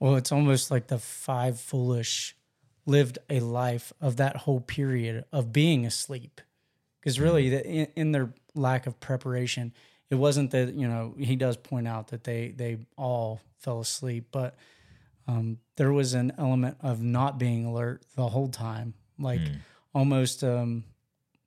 Well, 0.00 0.16
it's 0.16 0.32
almost 0.32 0.72
like 0.72 0.88
the 0.88 0.98
five 0.98 1.60
foolish 1.60 2.36
lived 2.84 3.18
a 3.30 3.40
life 3.40 3.92
of 4.00 4.16
that 4.16 4.36
whole 4.38 4.60
period 4.60 5.24
of 5.32 5.52
being 5.52 5.86
asleep. 5.86 6.40
Because 7.00 7.20
really, 7.20 7.50
mm-hmm. 7.50 7.56
the, 7.56 7.66
in, 7.66 7.86
in 7.94 8.12
their 8.12 8.34
lack 8.54 8.88
of 8.88 8.98
preparation, 8.98 9.72
it 10.10 10.16
wasn't 10.16 10.50
that 10.50 10.74
you 10.74 10.88
know 10.88 11.14
he 11.16 11.36
does 11.36 11.56
point 11.56 11.86
out 11.86 12.08
that 12.08 12.24
they 12.24 12.48
they 12.48 12.78
all 12.98 13.40
fell 13.60 13.78
asleep, 13.78 14.26
but 14.32 14.56
um, 15.28 15.58
there 15.76 15.92
was 15.92 16.14
an 16.14 16.32
element 16.38 16.76
of 16.80 17.02
not 17.02 17.38
being 17.38 17.66
alert 17.66 18.04
the 18.14 18.28
whole 18.28 18.48
time, 18.48 18.94
like 19.18 19.40
almost 19.94 20.44
um, 20.44 20.84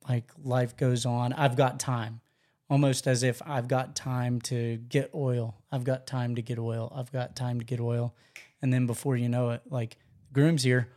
like 0.08 0.24
life 0.42 0.76
goes 0.76 1.06
on. 1.06 1.32
I've 1.32 1.56
got 1.56 1.80
time, 1.80 2.20
almost 2.68 3.06
as 3.06 3.22
if 3.22 3.40
I've 3.46 3.68
got 3.68 3.96
time 3.96 4.40
to 4.42 4.76
get 4.76 5.10
oil. 5.14 5.56
I've 5.72 5.84
got 5.84 6.06
time 6.06 6.34
to 6.36 6.42
get 6.42 6.58
oil. 6.58 6.92
I've 6.94 7.10
got 7.12 7.36
time 7.36 7.58
to 7.60 7.64
get 7.64 7.80
oil, 7.80 8.14
and 8.60 8.72
then 8.72 8.86
before 8.86 9.16
you 9.16 9.28
know 9.28 9.50
it, 9.50 9.62
like 9.70 9.96
groom's 10.32 10.62
here. 10.62 10.88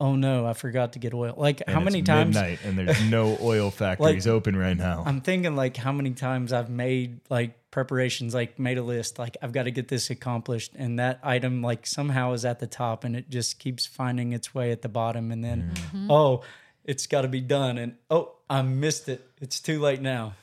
Oh 0.00 0.16
no, 0.16 0.46
I 0.46 0.52
forgot 0.52 0.94
to 0.94 0.98
get 0.98 1.14
oil. 1.14 1.34
Like 1.36 1.60
And 1.60 1.70
how 1.70 1.80
it's 1.80 1.84
many 1.84 2.02
times? 2.02 2.34
midnight 2.34 2.58
and 2.64 2.76
there's 2.76 3.02
no 3.10 3.38
oil 3.40 3.70
factories 3.70 4.26
open 4.26 4.56
right 4.56 4.76
now. 4.76 5.04
I'm 5.06 5.20
thinking 5.20 5.54
like 5.54 5.76
how 5.76 5.92
many 5.92 6.10
times 6.10 6.52
I've 6.52 6.70
made 6.70 7.20
like 7.30 7.70
preparations, 7.70 8.34
like 8.34 8.58
made 8.58 8.78
a 8.78 8.82
list, 8.82 9.18
like 9.18 9.36
I've 9.40 9.52
got 9.52 9.62
to 9.64 9.70
get 9.70 9.88
this 9.88 10.10
accomplished, 10.10 10.72
and 10.74 10.98
that 10.98 11.20
item 11.22 11.62
like 11.62 11.86
somehow 11.86 12.32
is 12.32 12.44
at 12.44 12.58
the 12.58 12.66
top, 12.66 13.04
and 13.04 13.14
it 13.16 13.30
just 13.30 13.58
keeps 13.58 13.86
finding 13.86 14.32
its 14.32 14.54
way 14.54 14.72
at 14.72 14.82
the 14.82 14.88
bottom, 14.88 15.30
and 15.30 15.42
then 15.44 15.72
oh, 16.10 16.42
it's 16.84 17.06
got 17.06 17.22
to 17.22 17.28
be 17.28 17.40
done, 17.40 17.78
and 17.78 17.94
oh, 18.10 18.32
I 18.50 18.62
missed 18.62 19.08
it. 19.08 19.24
It's 19.40 19.60
too 19.60 19.80
late 19.80 20.00
now. 20.02 20.34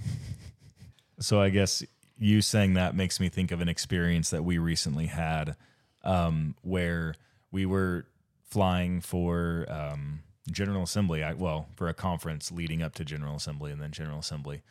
So 1.20 1.40
I 1.40 1.48
guess 1.48 1.82
you 2.18 2.40
saying 2.42 2.74
that 2.74 2.94
makes 2.94 3.18
me 3.18 3.28
think 3.28 3.50
of 3.50 3.60
an 3.60 3.68
experience 3.68 4.30
that 4.30 4.44
we 4.44 4.58
recently 4.58 5.06
had, 5.06 5.56
um, 6.04 6.54
where 6.62 7.14
we 7.50 7.66
were 7.66 8.06
flying 8.50 9.00
for 9.00 9.66
um, 9.68 10.20
General 10.50 10.82
Assembly. 10.82 11.22
I, 11.22 11.34
well, 11.34 11.68
for 11.76 11.88
a 11.88 11.94
conference 11.94 12.50
leading 12.52 12.82
up 12.82 12.94
to 12.94 13.04
General 13.04 13.36
Assembly 13.36 13.72
and 13.72 13.80
then 13.80 13.92
General 13.92 14.18
Assembly, 14.18 14.62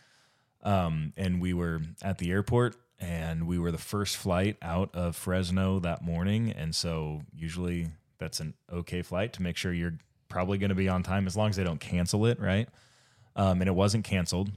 um, 0.64 1.14
and 1.18 1.42
we 1.42 1.54
were 1.54 1.82
at 2.02 2.18
the 2.18 2.32
airport. 2.32 2.76
And 3.00 3.46
we 3.46 3.60
were 3.60 3.72
the 3.72 3.78
first 3.78 4.18
flight 4.18 4.58
out 4.60 4.90
of 4.96 5.16
Fresno 5.16 5.78
that 5.82 6.02
morning, 6.02 6.50
and 6.50 6.74
so 6.74 7.22
usually 7.32 7.90
that's 8.18 8.40
an 8.40 8.56
okay 8.74 9.04
flight 9.04 9.34
to 9.34 9.44
make 9.44 9.56
sure 9.56 9.72
you're 9.72 10.00
probably 10.30 10.58
going 10.58 10.70
to 10.70 10.76
be 10.76 10.90
on 10.90 11.04
time 11.04 11.28
as 11.28 11.38
long 11.38 11.50
as 11.50 11.58
they 11.58 11.64
don't 11.64 11.80
cancel 11.80 12.26
it, 12.26 12.40
right? 12.40 12.68
Um, 13.36 13.62
and 13.62 13.68
it 13.68 13.76
wasn't 13.76 14.04
canceled 14.04 14.50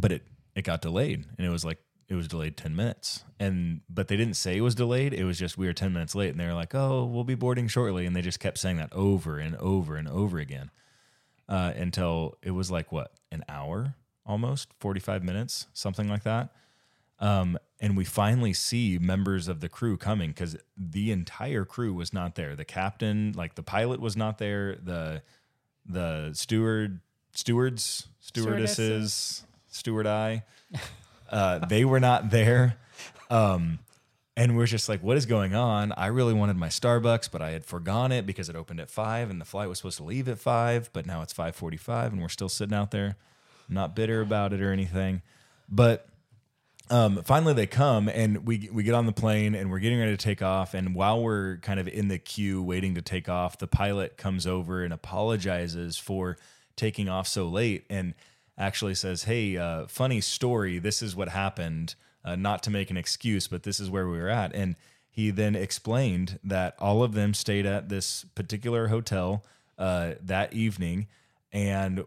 but 0.00 0.12
it 0.12 0.22
it 0.54 0.62
got 0.62 0.82
delayed 0.82 1.24
and 1.36 1.46
it 1.46 1.50
was 1.50 1.64
like 1.64 1.78
it 2.08 2.14
was 2.14 2.28
delayed 2.28 2.56
10 2.56 2.76
minutes. 2.76 3.24
And 3.38 3.80
but 3.88 4.08
they 4.08 4.16
didn't 4.16 4.34
say 4.36 4.56
it 4.56 4.62
was 4.62 4.74
delayed. 4.74 5.12
It 5.12 5.24
was 5.24 5.38
just 5.38 5.58
we 5.58 5.66
were 5.66 5.72
10 5.72 5.92
minutes 5.92 6.14
late 6.14 6.30
and 6.30 6.40
they 6.40 6.46
were 6.46 6.54
like 6.54 6.74
oh 6.74 7.04
we'll 7.04 7.24
be 7.24 7.34
boarding 7.34 7.68
shortly. 7.68 8.06
And 8.06 8.14
they 8.14 8.22
just 8.22 8.40
kept 8.40 8.58
saying 8.58 8.76
that 8.78 8.92
over 8.92 9.38
and 9.38 9.56
over 9.56 9.96
and 9.96 10.08
over 10.08 10.38
again 10.38 10.70
uh, 11.48 11.72
until 11.76 12.36
it 12.42 12.52
was 12.52 12.70
like 12.70 12.92
what 12.92 13.12
an 13.30 13.44
hour 13.48 13.94
almost 14.24 14.68
45 14.80 15.22
minutes 15.22 15.66
something 15.72 16.08
like 16.08 16.24
that. 16.24 16.50
Um, 17.18 17.58
and 17.80 17.96
we 17.96 18.04
finally 18.04 18.52
see 18.52 18.98
members 18.98 19.48
of 19.48 19.60
the 19.60 19.68
crew 19.68 19.96
coming 19.96 20.30
because 20.30 20.56
the 20.76 21.12
entire 21.12 21.64
crew 21.64 21.92
was 21.94 22.12
not 22.12 22.34
there. 22.34 22.54
The 22.56 22.64
captain 22.64 23.32
like 23.36 23.54
the 23.54 23.62
pilot 23.62 24.00
was 24.00 24.16
not 24.16 24.38
there. 24.38 24.76
The 24.76 25.22
the 25.84 26.30
steward 26.34 27.00
stewards 27.32 28.08
stewardesses 28.20 29.44
steward 29.68 30.06
eye 30.06 30.42
uh, 31.30 31.60
they 31.66 31.84
were 31.84 32.00
not 32.00 32.30
there. 32.30 32.76
Um, 33.30 33.80
and 34.36 34.56
we're 34.56 34.66
just 34.66 34.88
like 34.88 35.02
what 35.02 35.16
is 35.16 35.26
going 35.26 35.54
on? 35.54 35.92
I 35.96 36.08
really 36.08 36.34
wanted 36.34 36.56
my 36.56 36.68
starbucks 36.68 37.30
but 37.30 37.40
i 37.40 37.50
had 37.50 37.64
forgone 37.64 38.12
it 38.12 38.26
because 38.26 38.48
it 38.48 38.54
opened 38.54 38.80
at 38.80 38.90
5 38.90 39.30
and 39.30 39.40
the 39.40 39.46
flight 39.46 39.68
was 39.68 39.78
supposed 39.78 39.96
to 39.96 40.04
leave 40.04 40.28
at 40.28 40.38
5 40.38 40.90
but 40.92 41.06
now 41.06 41.22
it's 41.22 41.32
5.45 41.32 42.12
and 42.12 42.20
we're 42.20 42.28
still 42.28 42.50
sitting 42.50 42.76
out 42.76 42.90
there 42.90 43.16
not 43.68 43.96
bitter 43.96 44.20
about 44.20 44.52
it 44.52 44.60
or 44.60 44.72
anything. 44.72 45.22
But 45.68 46.08
um, 46.88 47.22
finally 47.24 47.52
they 47.52 47.66
come 47.66 48.08
and 48.08 48.46
we 48.46 48.68
we 48.72 48.84
get 48.84 48.94
on 48.94 49.06
the 49.06 49.12
plane 49.12 49.54
and 49.54 49.70
we're 49.70 49.80
getting 49.80 49.98
ready 49.98 50.12
to 50.12 50.22
take 50.22 50.42
off. 50.42 50.74
And 50.74 50.94
while 50.94 51.20
we're 51.20 51.58
kind 51.58 51.80
of 51.80 51.88
in 51.88 52.08
the 52.08 52.18
queue 52.18 52.62
waiting 52.62 52.94
to 52.94 53.02
take 53.02 53.28
off 53.28 53.58
the 53.58 53.66
pilot 53.66 54.16
comes 54.16 54.46
over 54.46 54.84
and 54.84 54.92
apologizes 54.92 55.96
for 55.96 56.36
taking 56.76 57.08
off 57.08 57.26
so 57.26 57.48
late. 57.48 57.84
And 57.90 58.14
actually 58.58 58.94
says 58.94 59.24
hey 59.24 59.56
uh, 59.56 59.86
funny 59.86 60.20
story. 60.20 60.78
This 60.78 61.02
is 61.02 61.14
what 61.14 61.28
happened 61.28 61.94
uh, 62.24 62.36
not 62.36 62.62
to 62.64 62.70
make 62.70 62.90
an 62.90 62.96
excuse 62.96 63.48
but 63.48 63.62
this 63.62 63.80
is 63.80 63.90
where 63.90 64.08
we 64.08 64.18
were 64.18 64.28
at. 64.28 64.54
And 64.54 64.76
he 65.10 65.30
then 65.30 65.54
explained 65.54 66.38
that 66.44 66.74
all 66.78 67.02
of 67.02 67.14
them 67.14 67.34
stayed 67.34 67.66
at 67.66 67.88
this 67.88 68.24
particular 68.34 68.88
hotel 68.88 69.44
uh, 69.78 70.12
that 70.20 70.52
evening 70.52 71.06
and 71.52 72.04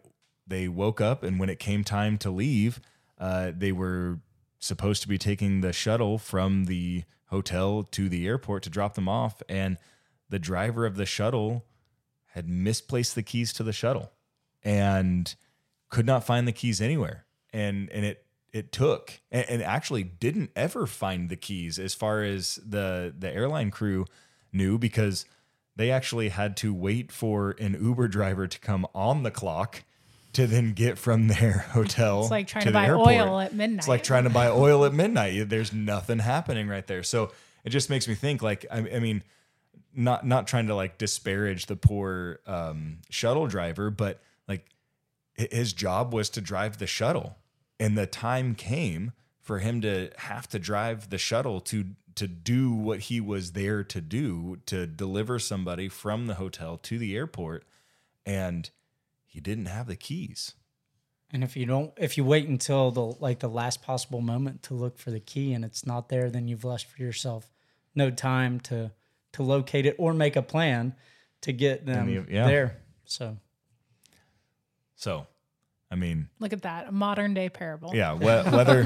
they 0.47 0.67
woke 0.67 1.01
up 1.01 1.23
and 1.23 1.39
when 1.39 1.49
it 1.49 1.59
came 1.59 1.83
time 1.83 2.17
to 2.17 2.31
leave 2.31 2.79
uh, 3.19 3.51
they 3.55 3.71
were 3.71 4.19
supposed 4.59 5.01
to 5.01 5.07
be 5.07 5.17
taking 5.17 5.61
the 5.61 5.73
shuttle 5.73 6.17
from 6.17 6.65
the 6.65 7.03
hotel 7.27 7.83
to 7.83 8.09
the 8.09 8.27
airport 8.27 8.63
to 8.63 8.69
drop 8.69 8.95
them 8.95 9.07
off 9.07 9.41
and 9.47 9.77
the 10.29 10.39
driver 10.39 10.85
of 10.85 10.95
the 10.95 11.05
shuttle 11.05 11.65
had 12.33 12.47
misplaced 12.47 13.15
the 13.15 13.23
keys 13.23 13.51
to 13.53 13.63
the 13.63 13.73
shuttle. 13.73 14.11
And 14.63 15.33
could 15.89 16.05
not 16.05 16.23
find 16.23 16.47
the 16.47 16.51
keys 16.51 16.79
anywhere 16.81 17.25
and 17.51 17.89
and 17.91 18.05
it 18.05 18.25
it 18.53 18.71
took 18.71 19.19
and, 19.31 19.45
and 19.49 19.63
actually 19.63 20.03
didn't 20.03 20.51
ever 20.55 20.85
find 20.87 21.29
the 21.29 21.35
keys 21.35 21.77
as 21.79 21.93
far 21.93 22.23
as 22.23 22.59
the 22.65 23.13
the 23.17 23.31
airline 23.31 23.71
crew 23.71 24.05
knew 24.51 24.77
because 24.77 25.25
they 25.75 25.91
actually 25.91 26.29
had 26.29 26.57
to 26.57 26.73
wait 26.73 27.11
for 27.11 27.51
an 27.59 27.77
uber 27.81 28.07
driver 28.07 28.47
to 28.47 28.59
come 28.59 28.85
on 28.93 29.23
the 29.23 29.31
clock 29.31 29.83
to 30.33 30.45
then 30.45 30.73
get 30.73 30.97
from 30.97 31.27
their 31.27 31.51
hotel 31.71 32.21
It's 32.21 32.31
like 32.31 32.47
trying 32.47 32.65
to 32.65 32.69
to 32.69 32.73
buy 32.73 32.85
airport. 32.87 33.07
oil 33.07 33.39
at 33.39 33.53
midnight. 33.53 33.79
It's 33.79 33.87
like 33.87 34.03
trying 34.03 34.25
to 34.25 34.29
buy 34.29 34.47
oil 34.49 34.85
at 34.85 34.93
midnight. 34.93 35.49
There's 35.49 35.73
nothing 35.73 36.19
happening 36.19 36.67
right 36.67 36.85
there. 36.85 37.01
So 37.01 37.31
it 37.63 37.69
just 37.69 37.89
makes 37.89 38.07
me 38.07 38.13
think 38.13 38.41
like 38.43 38.65
I, 38.69 38.77
I 38.77 38.99
mean, 38.99 39.23
not 39.95 40.25
not 40.25 40.47
trying 40.47 40.67
to 40.67 40.75
like 40.75 40.97
disparage 40.99 41.65
the 41.65 41.75
poor 41.75 42.39
um, 42.45 42.99
shuttle 43.09 43.47
driver, 43.47 43.89
but 43.89 44.21
his 45.51 45.73
job 45.73 46.13
was 46.13 46.29
to 46.31 46.41
drive 46.41 46.77
the 46.77 46.87
shuttle, 46.87 47.37
and 47.79 47.97
the 47.97 48.07
time 48.07 48.55
came 48.55 49.13
for 49.41 49.59
him 49.59 49.81
to 49.81 50.11
have 50.17 50.47
to 50.49 50.59
drive 50.59 51.09
the 51.09 51.17
shuttle 51.17 51.59
to 51.61 51.85
to 52.15 52.27
do 52.27 52.71
what 52.73 53.01
he 53.01 53.21
was 53.21 53.53
there 53.53 53.83
to 53.83 54.01
do 54.01 54.57
to 54.65 54.85
deliver 54.85 55.39
somebody 55.39 55.87
from 55.87 56.27
the 56.27 56.33
hotel 56.35 56.77
to 56.77 56.97
the 56.97 57.15
airport, 57.15 57.65
and 58.25 58.71
he 59.25 59.39
didn't 59.39 59.67
have 59.67 59.87
the 59.87 59.95
keys 59.95 60.53
And 61.31 61.43
if 61.43 61.55
you 61.55 61.65
don't, 61.65 61.93
if 61.97 62.17
you 62.17 62.25
wait 62.25 62.47
until 62.47 62.91
the 62.91 63.01
like 63.01 63.39
the 63.39 63.47
last 63.47 63.81
possible 63.81 64.21
moment 64.21 64.63
to 64.63 64.73
look 64.73 64.97
for 64.97 65.11
the 65.11 65.19
key 65.19 65.53
and 65.53 65.63
it's 65.63 65.85
not 65.85 66.09
there, 66.09 66.29
then 66.29 66.47
you've 66.47 66.65
left 66.65 66.85
for 66.87 67.01
yourself 67.01 67.49
no 67.95 68.09
time 68.09 68.59
to 68.61 68.91
to 69.33 69.43
locate 69.43 69.85
it 69.85 69.95
or 69.99 70.13
make 70.13 70.35
a 70.35 70.41
plan 70.41 70.95
to 71.41 71.53
get 71.53 71.85
them 71.85 72.07
the- 72.07 72.33
yeah. 72.33 72.47
there. 72.47 72.81
So 73.05 73.37
So, 74.99 75.27
I 75.89 75.95
mean, 75.95 76.27
Look 76.39 76.51
at 76.51 76.63
that, 76.63 76.89
a 76.89 76.91
modern 76.91 77.33
day 77.33 77.47
parable. 77.47 77.95
yeah, 77.95 78.13
whe- 78.13 78.51
whether 78.53 78.83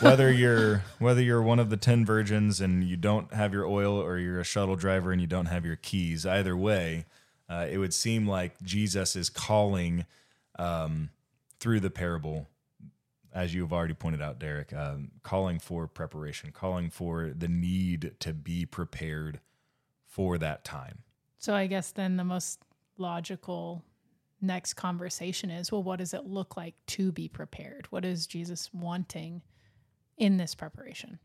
whether 0.00 0.32
you're 0.32 0.82
whether 0.98 1.20
you're 1.22 1.42
one 1.42 1.58
of 1.58 1.68
the 1.68 1.76
10 1.76 2.06
virgins 2.06 2.62
and 2.62 2.82
you 2.82 2.96
don't 2.96 3.32
have 3.34 3.52
your 3.52 3.66
oil 3.66 3.92
or 4.00 4.16
you're 4.18 4.40
a 4.40 4.44
shuttle 4.44 4.74
driver 4.74 5.12
and 5.12 5.20
you 5.20 5.26
don't 5.26 5.46
have 5.46 5.66
your 5.66 5.76
keys, 5.76 6.24
either 6.24 6.56
way, 6.56 7.04
uh, 7.50 7.66
it 7.70 7.76
would 7.76 7.92
seem 7.92 8.26
like 8.26 8.60
Jesus 8.62 9.14
is 9.16 9.28
calling 9.28 10.06
um, 10.58 11.10
through 11.58 11.80
the 11.80 11.90
parable 11.90 12.48
as 13.32 13.54
you've 13.54 13.72
already 13.72 13.94
pointed 13.94 14.22
out, 14.22 14.38
Derek, 14.40 14.72
um, 14.72 15.10
calling 15.22 15.58
for 15.60 15.86
preparation, 15.86 16.52
calling 16.52 16.88
for 16.90 17.32
the 17.36 17.46
need 17.48 18.14
to 18.20 18.32
be 18.32 18.64
prepared 18.66 19.40
for 20.06 20.38
that 20.38 20.64
time. 20.64 21.00
So 21.38 21.54
I 21.54 21.66
guess 21.68 21.92
then 21.92 22.16
the 22.16 22.24
most 22.24 22.60
logical 22.98 23.84
next 24.40 24.74
conversation 24.74 25.50
is 25.50 25.70
well, 25.70 25.82
what 25.82 25.98
does 25.98 26.14
it 26.14 26.26
look 26.26 26.56
like 26.56 26.74
to 26.88 27.12
be 27.12 27.28
prepared? 27.28 27.86
What 27.90 28.04
is 28.04 28.26
Jesus 28.26 28.70
wanting 28.72 29.42
in 30.16 30.36
this 30.36 30.54
preparation? 30.54 31.18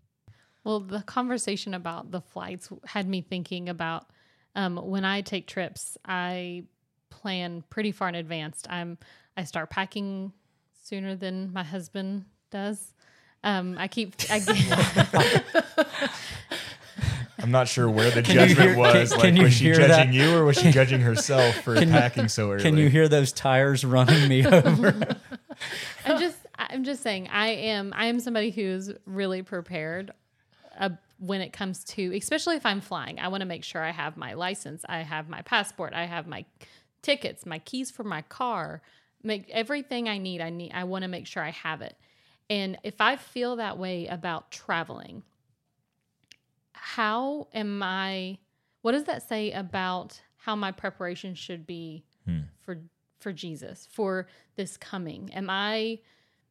Well, 0.63 0.79
the 0.79 1.01
conversation 1.01 1.73
about 1.73 2.11
the 2.11 2.21
flights 2.21 2.69
had 2.85 3.07
me 3.07 3.21
thinking 3.21 3.69
about 3.69 4.07
um, 4.55 4.77
when 4.77 5.05
I 5.05 5.21
take 5.21 5.47
trips, 5.47 5.97
I 6.05 6.63
plan 7.09 7.63
pretty 7.69 7.91
far 7.91 8.09
in 8.09 8.15
advance. 8.15 8.63
I'm 8.69 8.97
I 9.37 9.43
start 9.43 9.69
packing 9.69 10.31
sooner 10.83 11.15
than 11.15 11.51
my 11.51 11.63
husband 11.63 12.25
does. 12.51 12.93
Um, 13.43 13.75
I 13.77 13.87
keep 13.87 14.15
I, 14.29 14.39
I'm 17.45 17.51
not 17.51 17.67
sure 17.67 17.87
where 17.89 18.09
the 18.09 18.21
Can 18.23 18.33
judgment 18.35 18.69
hear- 18.71 18.75
was. 18.77 19.09
can- 19.11 19.19
like, 19.19 19.35
can 19.35 19.43
was 19.43 19.53
she 19.53 19.65
judging 19.71 19.87
that? 19.87 20.13
you 20.13 20.35
or 20.35 20.43
was 20.45 20.57
she 20.57 20.71
judging 20.71 20.99
herself 21.01 21.55
for 21.61 21.75
Can 21.75 21.89
you- 21.89 21.93
packing 21.93 22.27
so 22.27 22.51
early? 22.51 22.63
can 22.63 22.75
you 22.77 22.89
hear 22.89 23.07
those 23.07 23.31
tires 23.31 23.85
running 23.85 24.27
me 24.27 24.45
over? 24.47 25.15
I'm 26.05 26.19
just 26.19 26.37
I'm 26.57 26.83
just 26.83 27.03
saying 27.03 27.27
I 27.31 27.49
am 27.49 27.93
I 27.95 28.07
am 28.07 28.19
somebody 28.19 28.49
who's 28.49 28.91
really 29.05 29.43
prepared 29.43 30.11
uh, 30.79 30.89
when 31.19 31.41
it 31.41 31.53
comes 31.53 31.83
to 31.85 32.15
especially 32.17 32.55
if 32.55 32.65
I'm 32.65 32.81
flying. 32.81 33.19
I 33.19 33.27
want 33.27 33.41
to 33.41 33.45
make 33.47 33.63
sure 33.63 33.81
I 33.83 33.91
have 33.91 34.17
my 34.17 34.33
license, 34.33 34.83
I 34.89 34.99
have 34.99 35.29
my 35.29 35.41
passport, 35.43 35.93
I 35.93 36.05
have 36.05 36.25
my 36.27 36.45
tickets, 37.03 37.45
my 37.45 37.59
keys 37.59 37.91
for 37.91 38.03
my 38.03 38.23
car, 38.23 38.81
make 39.23 39.47
everything 39.51 40.09
I 40.09 40.17
need. 40.17 40.41
I 40.41 40.49
need 40.49 40.71
I 40.73 40.85
want 40.85 41.03
to 41.03 41.07
make 41.07 41.27
sure 41.27 41.43
I 41.43 41.51
have 41.51 41.81
it. 41.81 41.95
And 42.49 42.77
if 42.83 42.99
I 43.01 43.15
feel 43.15 43.55
that 43.57 43.77
way 43.77 44.07
about 44.07 44.51
traveling, 44.51 45.23
how 46.85 47.47
am 47.51 47.81
I 47.81 48.37
what 48.83 48.91
does 48.91 49.05
that 49.05 49.27
say 49.27 49.51
about 49.53 50.21
how 50.37 50.55
my 50.55 50.71
preparation 50.71 51.33
should 51.33 51.65
be 51.65 52.05
for 52.61 52.77
for 53.19 53.33
Jesus 53.33 53.87
for 53.91 54.27
this 54.55 54.77
coming? 54.77 55.33
Am 55.33 55.49
I 55.49 55.97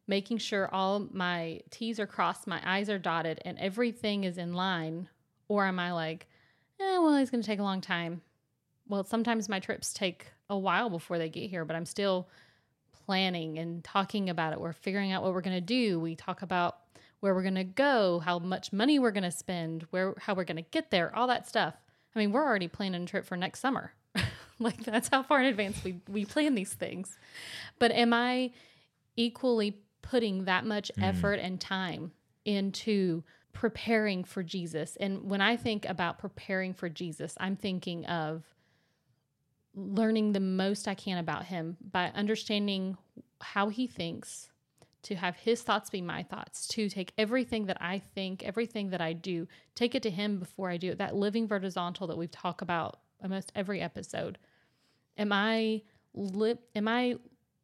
making 0.08 0.38
sure 0.38 0.68
all 0.74 1.06
my 1.12 1.60
T's 1.70 2.00
are 2.00 2.06
crossed, 2.08 2.48
my 2.48 2.60
I's 2.64 2.90
are 2.90 2.98
dotted, 2.98 3.40
and 3.44 3.56
everything 3.60 4.24
is 4.24 4.36
in 4.36 4.54
line? 4.54 5.08
Or 5.46 5.66
am 5.66 5.78
I 5.78 5.92
like, 5.92 6.26
eh, 6.80 6.98
well, 6.98 7.14
it's 7.14 7.30
going 7.30 7.42
to 7.42 7.46
take 7.46 7.60
a 7.60 7.62
long 7.62 7.80
time? 7.80 8.20
Well, 8.88 9.04
sometimes 9.04 9.48
my 9.48 9.60
trips 9.60 9.92
take 9.92 10.26
a 10.50 10.58
while 10.58 10.90
before 10.90 11.16
they 11.16 11.28
get 11.28 11.48
here, 11.48 11.64
but 11.64 11.76
I'm 11.76 11.86
still 11.86 12.28
planning 13.06 13.58
and 13.58 13.84
talking 13.84 14.28
about 14.30 14.52
it. 14.52 14.60
We're 14.60 14.72
figuring 14.72 15.12
out 15.12 15.22
what 15.22 15.32
we're 15.32 15.42
going 15.42 15.56
to 15.56 15.60
do. 15.60 16.00
We 16.00 16.16
talk 16.16 16.42
about 16.42 16.78
where 17.24 17.34
we're 17.34 17.40
going 17.40 17.54
to 17.54 17.64
go, 17.64 18.18
how 18.18 18.38
much 18.38 18.70
money 18.70 18.98
we're 18.98 19.10
going 19.10 19.24
to 19.24 19.30
spend, 19.30 19.86
where 19.88 20.12
how 20.18 20.34
we're 20.34 20.44
going 20.44 20.58
to 20.58 20.70
get 20.70 20.90
there, 20.90 21.10
all 21.16 21.26
that 21.26 21.48
stuff. 21.48 21.74
I 22.14 22.18
mean, 22.18 22.32
we're 22.32 22.44
already 22.44 22.68
planning 22.68 23.04
a 23.04 23.06
trip 23.06 23.24
for 23.24 23.34
next 23.34 23.60
summer. 23.60 23.94
like 24.58 24.84
that's 24.84 25.08
how 25.08 25.22
far 25.22 25.40
in 25.40 25.46
advance 25.46 25.82
we 25.82 26.02
we 26.06 26.26
plan 26.26 26.54
these 26.54 26.74
things. 26.74 27.16
But 27.78 27.92
am 27.92 28.12
I 28.12 28.50
equally 29.16 29.78
putting 30.02 30.44
that 30.44 30.66
much 30.66 30.92
mm. 30.98 31.02
effort 31.02 31.40
and 31.40 31.58
time 31.58 32.12
into 32.44 33.24
preparing 33.54 34.22
for 34.22 34.42
Jesus? 34.42 34.94
And 35.00 35.24
when 35.24 35.40
I 35.40 35.56
think 35.56 35.88
about 35.88 36.18
preparing 36.18 36.74
for 36.74 36.90
Jesus, 36.90 37.36
I'm 37.40 37.56
thinking 37.56 38.04
of 38.04 38.44
learning 39.74 40.32
the 40.32 40.40
most 40.40 40.86
I 40.86 40.94
can 40.94 41.16
about 41.16 41.46
him 41.46 41.78
by 41.90 42.12
understanding 42.14 42.98
how 43.40 43.70
he 43.70 43.86
thinks, 43.86 44.50
to 45.04 45.14
have 45.14 45.36
his 45.36 45.62
thoughts 45.62 45.90
be 45.90 46.00
my 46.00 46.22
thoughts, 46.22 46.66
to 46.68 46.88
take 46.88 47.12
everything 47.16 47.66
that 47.66 47.78
I 47.80 48.00
think, 48.14 48.42
everything 48.42 48.90
that 48.90 49.00
I 49.00 49.12
do, 49.12 49.46
take 49.74 49.94
it 49.94 50.02
to 50.02 50.10
him 50.10 50.38
before 50.38 50.70
I 50.70 50.76
do 50.76 50.90
it. 50.90 50.98
That 50.98 51.14
living 51.14 51.46
vertical 51.46 52.06
that 52.06 52.18
we've 52.18 52.30
talked 52.30 52.62
about 52.62 52.98
almost 53.22 53.52
every 53.54 53.80
episode. 53.80 54.38
Am 55.16 55.32
I 55.32 55.82
li- 56.14 56.58
am 56.74 56.88
I 56.88 57.16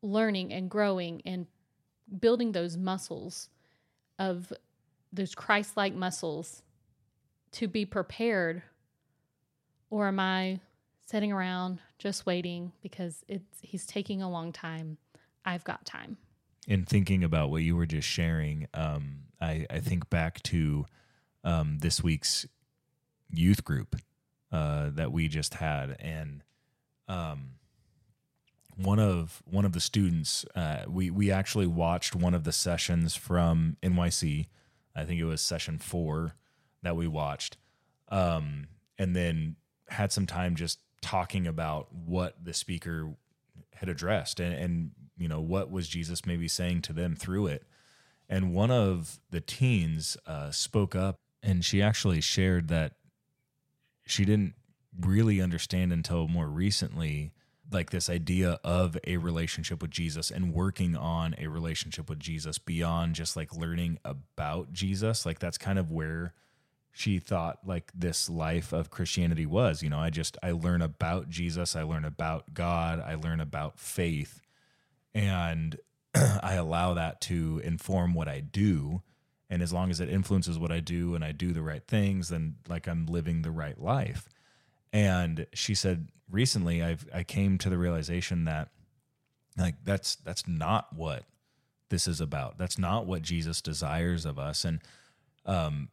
learning 0.03 0.53
and 0.53 0.71
growing 0.71 1.23
and 1.27 1.47
building 2.21 2.53
those 2.53 2.77
muscles 2.77 3.49
of 4.19 4.53
those 5.13 5.35
Christ-like 5.35 5.95
muscles 5.95 6.63
to 7.53 7.69
be 7.69 7.85
prepared 7.85 8.63
or 9.91 10.09
am 10.09 10.21
I 10.21 10.61
sitting 11.07 11.33
around 11.33 11.81
just 11.99 12.25
waiting 12.27 12.73
because 12.83 13.25
it's 13.27 13.59
he's 13.61 13.85
taking 13.87 14.23
a 14.23 14.31
long 14.31 14.53
time. 14.53 14.97
I've 15.45 15.65
got 15.65 15.85
time. 15.85 16.17
In 16.67 16.85
thinking 16.85 17.25
about 17.25 17.51
what 17.51 17.63
you 17.63 17.77
were 17.77 17.87
just 17.87 18.07
sharing, 18.07 18.67
um, 18.75 19.21
I, 19.41 19.67
I 19.71 19.81
think 19.81 20.11
back 20.11 20.43
to 20.45 20.87
um, 21.45 21.79
this 21.81 22.03
week's 22.03 22.47
youth 23.31 23.65
group 23.65 23.97
uh, 24.53 24.91
that 24.91 25.13
we 25.13 25.29
just 25.29 25.55
had, 25.55 25.97
and 26.01 26.43
um, 27.09 27.53
one 28.77 28.99
of 28.99 29.43
one 29.45 29.65
of 29.65 29.73
the 29.73 29.81
students, 29.81 30.45
uh, 30.55 30.85
we 30.89 31.11
we 31.11 31.31
actually 31.31 31.67
watched 31.67 32.15
one 32.15 32.35
of 32.35 32.45
the 32.45 32.53
sessions 32.53 33.15
from 33.15 33.77
NYC. 33.83 34.47
I 34.95 35.05
think 35.05 35.21
it 35.21 35.25
was 35.25 35.41
session 35.41 35.79
four 35.79 36.35
that 36.83 36.97
we 36.97 37.07
watched, 37.07 37.57
um, 38.09 38.69
and 38.99 39.15
then 39.15 39.57
had 39.89 40.13
some 40.13 40.27
time 40.27 40.57
just 40.57 40.79
talking 41.01 41.47
about 41.47 41.93
what 41.93 42.45
the 42.45 42.53
speaker 42.53 43.15
had 43.75 43.89
addressed. 43.89 44.41
And, 44.41 44.55
and 44.55 44.91
you 45.21 45.29
know 45.29 45.41
what 45.41 45.71
was 45.71 45.89
jesus 45.89 46.27
maybe 46.27 46.49
saying 46.49 46.83
to 46.83 46.93
them 46.93 47.15
through 47.15 47.47
it? 47.47 47.63
And 48.29 48.55
one 48.55 48.71
of 48.71 49.21
the 49.31 49.41
teens 49.41 50.17
uh, 50.27 50.51
spoke 50.51 50.95
up 50.97 51.17
and 51.43 51.65
she 51.65 51.83
actually 51.83 52.21
shared 52.21 52.69
that 52.69 52.95
she 54.07 54.25
didn't 54.25 54.55
really 55.01 55.41
understand 55.41 55.93
until 55.93 56.27
more 56.29 56.49
recently 56.49 57.33
like 57.73 57.91
this 57.91 58.11
idea 58.11 58.59
of 58.65 58.99
a 59.07 59.17
relationship 59.17 59.81
with 59.81 59.91
jesus 59.93 60.31
and 60.31 60.53
working 60.53 60.97
on 60.97 61.35
a 61.39 61.47
relationship 61.47 62.09
with 62.09 62.19
jesus 62.19 62.59
beyond 62.59 63.15
just 63.15 63.37
like 63.37 63.55
learning 63.57 63.99
about 64.05 64.73
jesus. 64.73 65.25
Like 65.25 65.39
that's 65.39 65.59
kind 65.59 65.79
of 65.79 65.91
where 65.93 66.35
she 66.93 67.19
thought 67.19 67.59
like 67.65 67.93
this 67.95 68.29
life 68.29 68.73
of 68.73 68.91
Christianity 68.91 69.47
was. 69.47 69.83
You 69.83 69.91
know, 69.91 69.99
I 69.99 70.11
just 70.11 70.37
I 70.43 70.53
learn 70.53 70.83
about 70.83 71.29
Jesus, 71.29 71.77
I 71.77 71.83
learn 71.83 72.05
about 72.05 72.53
God, 72.55 73.01
I 73.01 73.15
learn 73.15 73.41
about 73.41 73.79
faith, 73.79 74.41
and 75.15 75.79
I 76.15 76.55
allow 76.55 76.95
that 76.95 77.21
to 77.23 77.61
inform 77.65 78.15
what 78.15 78.29
I 78.29 78.41
do. 78.41 79.03
And 79.49 79.63
as 79.63 79.73
long 79.73 79.91
as 79.91 80.01
it 80.01 80.09
influences 80.09 80.59
what 80.59 80.71
I 80.71 80.81
do 80.81 81.15
and 81.15 81.25
I 81.25 81.33
do 81.33 81.53
the 81.53 81.63
right 81.63 81.83
things, 81.87 82.29
then 82.29 82.57
like 82.69 82.87
I'm 82.87 83.07
living 83.07 83.43
the 83.43 83.51
right 83.51 83.81
life. 83.81 84.29
And 84.93 85.47
she 85.53 85.75
said 85.75 86.09
recently 86.31 86.83
I've 86.83 87.07
I 87.13 87.25
came 87.25 87.59
to 87.59 87.69
the 87.71 87.79
realization 87.79 88.45
that 88.45 88.69
like 89.59 89.77
that's 89.85 90.17
that's 90.17 90.47
not 90.47 90.93
what 90.93 91.25
this 91.89 92.07
is 92.07 92.21
about. 92.21 92.59
That's 92.59 92.79
not 92.79 93.07
what 93.07 93.23
Jesus 93.23 93.61
desires 93.61 94.25
of 94.25 94.39
us. 94.39 94.65
And 94.65 94.81
um 95.47 95.89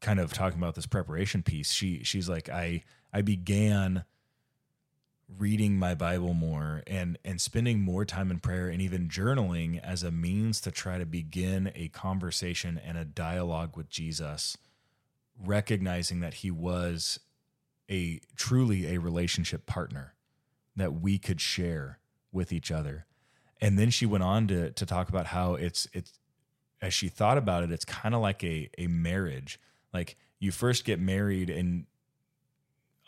kind 0.00 0.18
of 0.20 0.32
talking 0.32 0.58
about 0.58 0.74
this 0.74 0.84
preparation 0.84 1.42
piece 1.44 1.70
she 1.70 2.02
she's 2.02 2.28
like 2.28 2.48
i 2.48 2.82
i 3.14 3.22
began 3.22 4.04
reading 5.38 5.78
my 5.78 5.94
bible 5.94 6.34
more 6.34 6.82
and 6.86 7.18
and 7.24 7.40
spending 7.40 7.80
more 7.80 8.04
time 8.04 8.30
in 8.30 8.38
prayer 8.38 8.68
and 8.68 8.82
even 8.82 9.08
journaling 9.08 9.82
as 9.82 10.02
a 10.02 10.10
means 10.10 10.60
to 10.60 10.70
try 10.70 10.98
to 10.98 11.06
begin 11.06 11.70
a 11.74 11.88
conversation 11.88 12.80
and 12.84 12.98
a 12.98 13.04
dialogue 13.04 13.76
with 13.76 13.88
jesus 13.88 14.56
recognizing 15.44 16.20
that 16.20 16.34
he 16.34 16.50
was 16.50 17.18
a 17.90 18.20
truly 18.36 18.94
a 18.94 18.98
relationship 18.98 19.66
partner 19.66 20.14
that 20.76 21.00
we 21.00 21.18
could 21.18 21.40
share 21.40 21.98
with 22.32 22.52
each 22.52 22.70
other. 22.70 23.06
And 23.60 23.78
then 23.78 23.90
she 23.90 24.06
went 24.06 24.24
on 24.24 24.48
to 24.48 24.70
to 24.70 24.86
talk 24.86 25.08
about 25.08 25.26
how 25.26 25.54
it's 25.54 25.86
it's 25.92 26.18
as 26.80 26.92
she 26.94 27.08
thought 27.08 27.38
about 27.38 27.62
it 27.62 27.70
it's 27.70 27.84
kind 27.84 28.14
of 28.14 28.20
like 28.20 28.42
a 28.42 28.70
a 28.78 28.86
marriage. 28.86 29.60
Like 29.92 30.16
you 30.38 30.50
first 30.50 30.84
get 30.84 30.98
married 30.98 31.50
and 31.50 31.84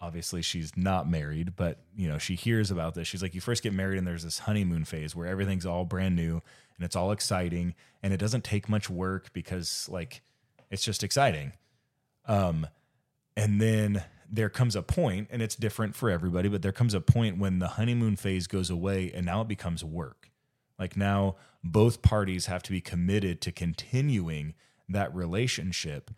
obviously 0.04 0.42
she's 0.42 0.76
not 0.76 1.08
married, 1.08 1.56
but 1.56 1.78
you 1.96 2.06
know, 2.06 2.18
she 2.18 2.34
hears 2.34 2.70
about 2.70 2.94
this. 2.94 3.08
She's 3.08 3.22
like, 3.22 3.34
you 3.34 3.40
first 3.40 3.62
get 3.62 3.72
married 3.72 3.96
and 3.96 4.06
there's 4.06 4.22
this 4.22 4.40
honeymoon 4.40 4.84
phase 4.84 5.16
where 5.16 5.26
everything's 5.26 5.64
all 5.64 5.84
brand 5.84 6.14
new 6.14 6.42
and 6.76 6.84
it's 6.84 6.94
all 6.94 7.10
exciting 7.10 7.74
and 8.02 8.12
it 8.12 8.18
doesn't 8.18 8.44
take 8.44 8.68
much 8.68 8.90
work 8.90 9.32
because 9.32 9.88
like 9.90 10.20
it's 10.70 10.84
just 10.84 11.02
exciting. 11.02 11.52
Um, 12.26 12.66
and 13.36 13.60
then 13.60 14.04
there 14.30 14.50
comes 14.50 14.74
a 14.74 14.82
point, 14.82 15.28
and 15.30 15.40
it's 15.42 15.54
different 15.54 15.94
for 15.94 16.10
everybody, 16.10 16.48
but 16.48 16.62
there 16.62 16.72
comes 16.72 16.94
a 16.94 17.00
point 17.00 17.38
when 17.38 17.58
the 17.58 17.68
honeymoon 17.68 18.16
phase 18.16 18.46
goes 18.46 18.70
away 18.70 19.12
and 19.14 19.24
now 19.24 19.42
it 19.42 19.48
becomes 19.48 19.84
work. 19.84 20.30
Like 20.78 20.96
now 20.96 21.36
both 21.62 22.02
parties 22.02 22.46
have 22.46 22.62
to 22.64 22.72
be 22.72 22.80
committed 22.80 23.40
to 23.42 23.52
continuing 23.52 24.54
that 24.88 25.14
relationship 25.14 26.10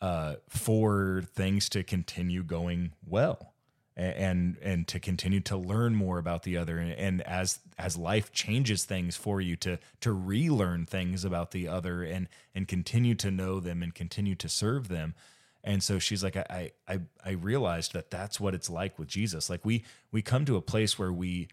uh, 0.00 0.36
for 0.48 1.22
things 1.34 1.68
to 1.70 1.82
continue 1.82 2.42
going 2.42 2.92
well 3.06 3.54
and 3.96 4.56
and 4.60 4.88
to 4.88 4.98
continue 4.98 5.40
to 5.40 5.56
learn 5.56 5.94
more 5.94 6.18
about 6.18 6.42
the 6.42 6.56
other. 6.56 6.78
And, 6.78 6.92
and, 6.92 7.22
as 7.22 7.60
as 7.78 7.96
life 7.96 8.32
changes 8.32 8.84
things 8.84 9.16
for 9.16 9.40
you 9.40 9.56
to 9.56 9.78
to 10.00 10.12
relearn 10.12 10.86
things 10.86 11.24
about 11.24 11.52
the 11.52 11.68
other 11.68 12.02
and 12.02 12.28
and 12.54 12.66
continue 12.66 13.14
to 13.16 13.30
know 13.30 13.60
them 13.60 13.82
and 13.82 13.94
continue 13.94 14.34
to 14.36 14.48
serve 14.48 14.88
them. 14.88 15.14
And 15.62 15.82
so 15.82 15.98
she's 15.98 16.24
like 16.24 16.36
I 16.36 16.72
I 16.88 17.00
I 17.24 17.30
realized 17.32 17.92
that 17.92 18.10
that's 18.10 18.40
what 18.40 18.54
it's 18.54 18.68
like 18.68 18.98
with 18.98 19.08
Jesus. 19.08 19.48
Like 19.48 19.64
we 19.64 19.84
we 20.10 20.22
come 20.22 20.44
to 20.44 20.56
a 20.56 20.62
place 20.62 20.98
where 20.98 21.12
we 21.12 21.48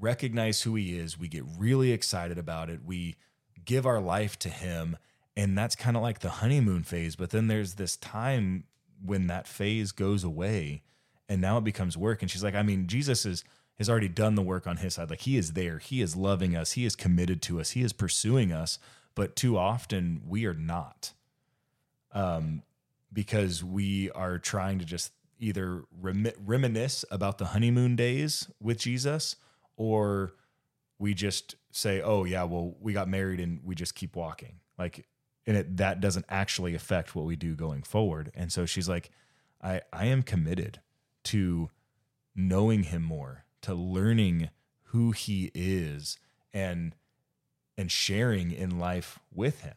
recognize 0.00 0.62
who 0.62 0.74
he 0.74 0.98
is. 0.98 1.18
We 1.18 1.28
get 1.28 1.44
really 1.58 1.92
excited 1.92 2.38
about 2.38 2.70
it. 2.70 2.80
We 2.84 3.16
give 3.64 3.84
our 3.86 4.00
life 4.00 4.38
to 4.40 4.48
him 4.48 4.96
and 5.36 5.56
that's 5.56 5.74
kind 5.74 5.96
of 5.96 6.02
like 6.02 6.20
the 6.20 6.30
honeymoon 6.30 6.82
phase 6.82 7.16
but 7.16 7.30
then 7.30 7.48
there's 7.48 7.74
this 7.74 7.96
time 7.96 8.64
when 9.04 9.26
that 9.26 9.46
phase 9.46 9.92
goes 9.92 10.24
away 10.24 10.82
and 11.28 11.40
now 11.40 11.58
it 11.58 11.64
becomes 11.64 11.96
work 11.96 12.22
and 12.22 12.30
she's 12.30 12.44
like 12.44 12.54
i 12.54 12.62
mean 12.62 12.86
jesus 12.86 13.24
is 13.24 13.44
has 13.78 13.88
already 13.88 14.08
done 14.08 14.34
the 14.34 14.42
work 14.42 14.66
on 14.66 14.76
his 14.76 14.94
side 14.94 15.10
like 15.10 15.22
he 15.22 15.36
is 15.36 15.54
there 15.54 15.78
he 15.78 16.00
is 16.00 16.14
loving 16.14 16.54
us 16.54 16.72
he 16.72 16.84
is 16.84 16.94
committed 16.94 17.40
to 17.42 17.58
us 17.60 17.70
he 17.70 17.82
is 17.82 17.92
pursuing 17.92 18.52
us 18.52 18.78
but 19.14 19.36
too 19.36 19.58
often 19.58 20.22
we 20.26 20.46
are 20.46 20.54
not. 20.54 21.12
Um 22.12 22.62
because 23.12 23.62
we 23.62 24.10
are 24.12 24.38
trying 24.38 24.78
to 24.78 24.86
just 24.86 25.12
either 25.38 25.84
rem- 26.00 26.32
reminisce 26.42 27.04
about 27.10 27.36
the 27.36 27.46
honeymoon 27.46 27.94
days 27.94 28.48
with 28.60 28.78
jesus 28.78 29.36
or 29.76 30.34
we 30.98 31.12
just 31.12 31.56
say 31.72 32.00
oh 32.00 32.24
yeah 32.24 32.44
well 32.44 32.74
we 32.80 32.92
got 32.92 33.08
married 33.08 33.40
and 33.40 33.60
we 33.64 33.74
just 33.74 33.94
keep 33.94 34.16
walking. 34.16 34.60
Like 34.78 35.06
and 35.46 35.56
it 35.56 35.76
that 35.76 36.00
doesn't 36.00 36.26
actually 36.28 36.74
affect 36.74 37.14
what 37.14 37.24
we 37.24 37.36
do 37.36 37.54
going 37.54 37.82
forward 37.82 38.30
and 38.34 38.52
so 38.52 38.66
she's 38.66 38.88
like 38.88 39.10
i 39.62 39.80
i 39.92 40.06
am 40.06 40.22
committed 40.22 40.80
to 41.24 41.70
knowing 42.34 42.84
him 42.84 43.02
more, 43.02 43.44
to 43.62 43.74
learning 43.74 44.50
who 44.86 45.12
he 45.12 45.50
is 45.54 46.18
and 46.52 46.94
and 47.78 47.90
sharing 47.90 48.50
in 48.50 48.78
life 48.78 49.18
with 49.34 49.62
him. 49.62 49.76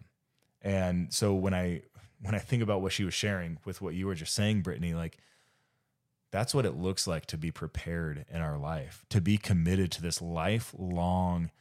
And 0.62 1.14
so 1.14 1.34
when 1.34 1.54
I 1.54 1.84
when 2.22 2.36
I 2.36 2.40
think 2.40 2.64
about 2.64 2.82
what 2.82 2.92
she 2.92 3.04
was 3.04 3.14
sharing 3.14 3.60
with 3.66 3.82
what 3.82 3.94
you 3.94 4.08
were 4.08 4.16
just 4.16 4.34
saying, 4.34 4.62
Brittany, 4.62 4.94
like 4.94 5.18
that's 6.32 6.54
what 6.54 6.66
it 6.66 6.76
looks 6.76 7.08
like 7.08 7.26
to 7.28 7.38
be 7.38 7.52
prepared 7.52 8.26
in 8.30 8.42
our 8.42 8.58
life, 8.58 9.06
to 9.10 9.22
be 9.22 9.38
committed 9.38 9.92
to 9.92 10.02
this 10.02 10.22
lifelong 10.22 11.52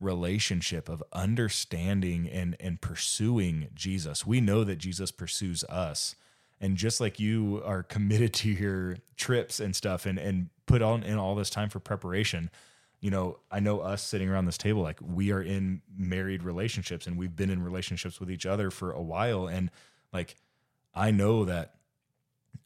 relationship 0.00 0.88
of 0.88 1.02
understanding 1.12 2.28
and 2.28 2.56
and 2.58 2.80
pursuing 2.80 3.68
Jesus. 3.74 4.26
We 4.26 4.40
know 4.40 4.64
that 4.64 4.76
Jesus 4.76 5.10
pursues 5.10 5.62
us 5.64 6.16
and 6.60 6.76
just 6.76 7.00
like 7.00 7.18
you 7.18 7.62
are 7.64 7.82
committed 7.82 8.34
to 8.34 8.50
your 8.50 8.98
trips 9.16 9.60
and 9.60 9.74
stuff 9.74 10.06
and 10.06 10.18
and 10.18 10.50
put 10.66 10.82
on 10.82 11.02
in 11.02 11.18
all 11.18 11.34
this 11.34 11.50
time 11.50 11.68
for 11.68 11.80
preparation 11.80 12.50
you 13.00 13.10
know 13.10 13.38
i 13.50 13.58
know 13.58 13.80
us 13.80 14.02
sitting 14.02 14.28
around 14.28 14.44
this 14.44 14.58
table 14.58 14.82
like 14.82 14.98
we 15.02 15.32
are 15.32 15.42
in 15.42 15.80
married 15.96 16.42
relationships 16.42 17.06
and 17.06 17.16
we've 17.16 17.34
been 17.34 17.50
in 17.50 17.62
relationships 17.62 18.20
with 18.20 18.30
each 18.30 18.46
other 18.46 18.70
for 18.70 18.92
a 18.92 19.02
while 19.02 19.46
and 19.46 19.70
like 20.12 20.36
i 20.94 21.10
know 21.10 21.44
that 21.44 21.74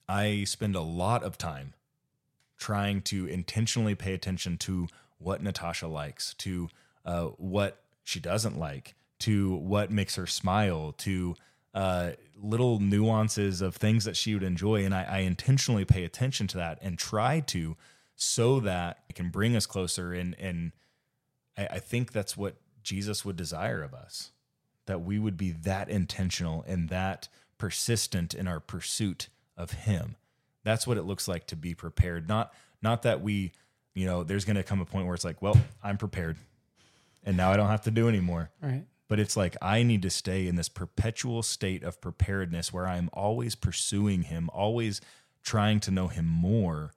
i 0.09 0.44
spend 0.44 0.75
a 0.75 0.81
lot 0.81 1.23
of 1.23 1.38
time 1.38 1.73
trying 2.59 3.01
to 3.01 3.27
intentionally 3.27 3.94
pay 3.94 4.12
attention 4.12 4.59
to 4.59 4.87
what 5.18 5.42
natasha 5.42 5.87
likes 5.87 6.35
to 6.35 6.68
uh, 7.04 7.26
what 7.36 7.82
she 8.02 8.20
doesn't 8.20 8.58
like 8.58 8.94
to 9.20 9.54
what 9.54 9.90
makes 9.90 10.16
her 10.16 10.26
smile 10.26 10.92
to 10.98 11.34
uh, 11.74 12.12
little 12.40 12.78
nuances 12.78 13.60
of 13.60 13.74
things 13.74 14.04
that 14.04 14.16
she 14.16 14.34
would 14.34 14.42
enjoy. 14.42 14.84
And 14.84 14.94
I, 14.94 15.04
I, 15.04 15.18
intentionally 15.18 15.84
pay 15.84 16.04
attention 16.04 16.46
to 16.48 16.58
that 16.58 16.78
and 16.82 16.96
try 16.96 17.40
to 17.40 17.76
so 18.14 18.60
that 18.60 18.98
it 19.08 19.16
can 19.16 19.30
bring 19.30 19.56
us 19.56 19.66
closer. 19.66 20.12
And, 20.12 20.36
and 20.38 20.72
I, 21.58 21.66
I 21.66 21.78
think 21.80 22.12
that's 22.12 22.36
what 22.36 22.56
Jesus 22.82 23.24
would 23.24 23.36
desire 23.36 23.82
of 23.82 23.92
us 23.92 24.30
that 24.86 25.02
we 25.02 25.18
would 25.18 25.36
be 25.36 25.50
that 25.50 25.88
intentional 25.88 26.62
and 26.66 26.90
that 26.90 27.28
persistent 27.56 28.34
in 28.34 28.46
our 28.46 28.60
pursuit 28.60 29.28
of 29.56 29.72
Him. 29.72 30.16
That's 30.62 30.86
what 30.86 30.98
it 30.98 31.04
looks 31.04 31.26
like 31.26 31.46
to 31.48 31.56
be 31.56 31.74
prepared. 31.74 32.28
Not, 32.28 32.52
not 32.82 33.02
that 33.02 33.22
we, 33.22 33.52
you 33.94 34.06
know, 34.06 34.24
there's 34.24 34.44
going 34.44 34.56
to 34.56 34.62
come 34.62 34.80
a 34.80 34.84
point 34.84 35.06
where 35.06 35.14
it's 35.14 35.24
like, 35.24 35.40
well, 35.40 35.56
I'm 35.82 35.96
prepared 35.96 36.36
and 37.24 37.37
now 37.37 37.50
I 37.50 37.56
don't 37.56 37.68
have 37.68 37.82
to 37.82 37.90
do 37.90 38.08
anymore. 38.08 38.50
Right 38.62 38.84
but 39.08 39.20
it's 39.20 39.37
like 39.37 39.56
I 39.60 39.82
need 39.82 40.02
to 40.02 40.10
stay 40.10 40.46
in 40.46 40.56
this 40.56 40.68
perpetual 40.68 41.42
state 41.42 41.82
of 41.82 42.00
preparedness 42.00 42.72
where 42.72 42.87
I'm 42.87 43.10
always 43.12 43.54
pursuing 43.54 44.22
him, 44.22 44.50
always 44.52 45.00
trying 45.42 45.80
to 45.80 45.90
know 45.90 46.08
him 46.08 46.26
more. 46.26 46.94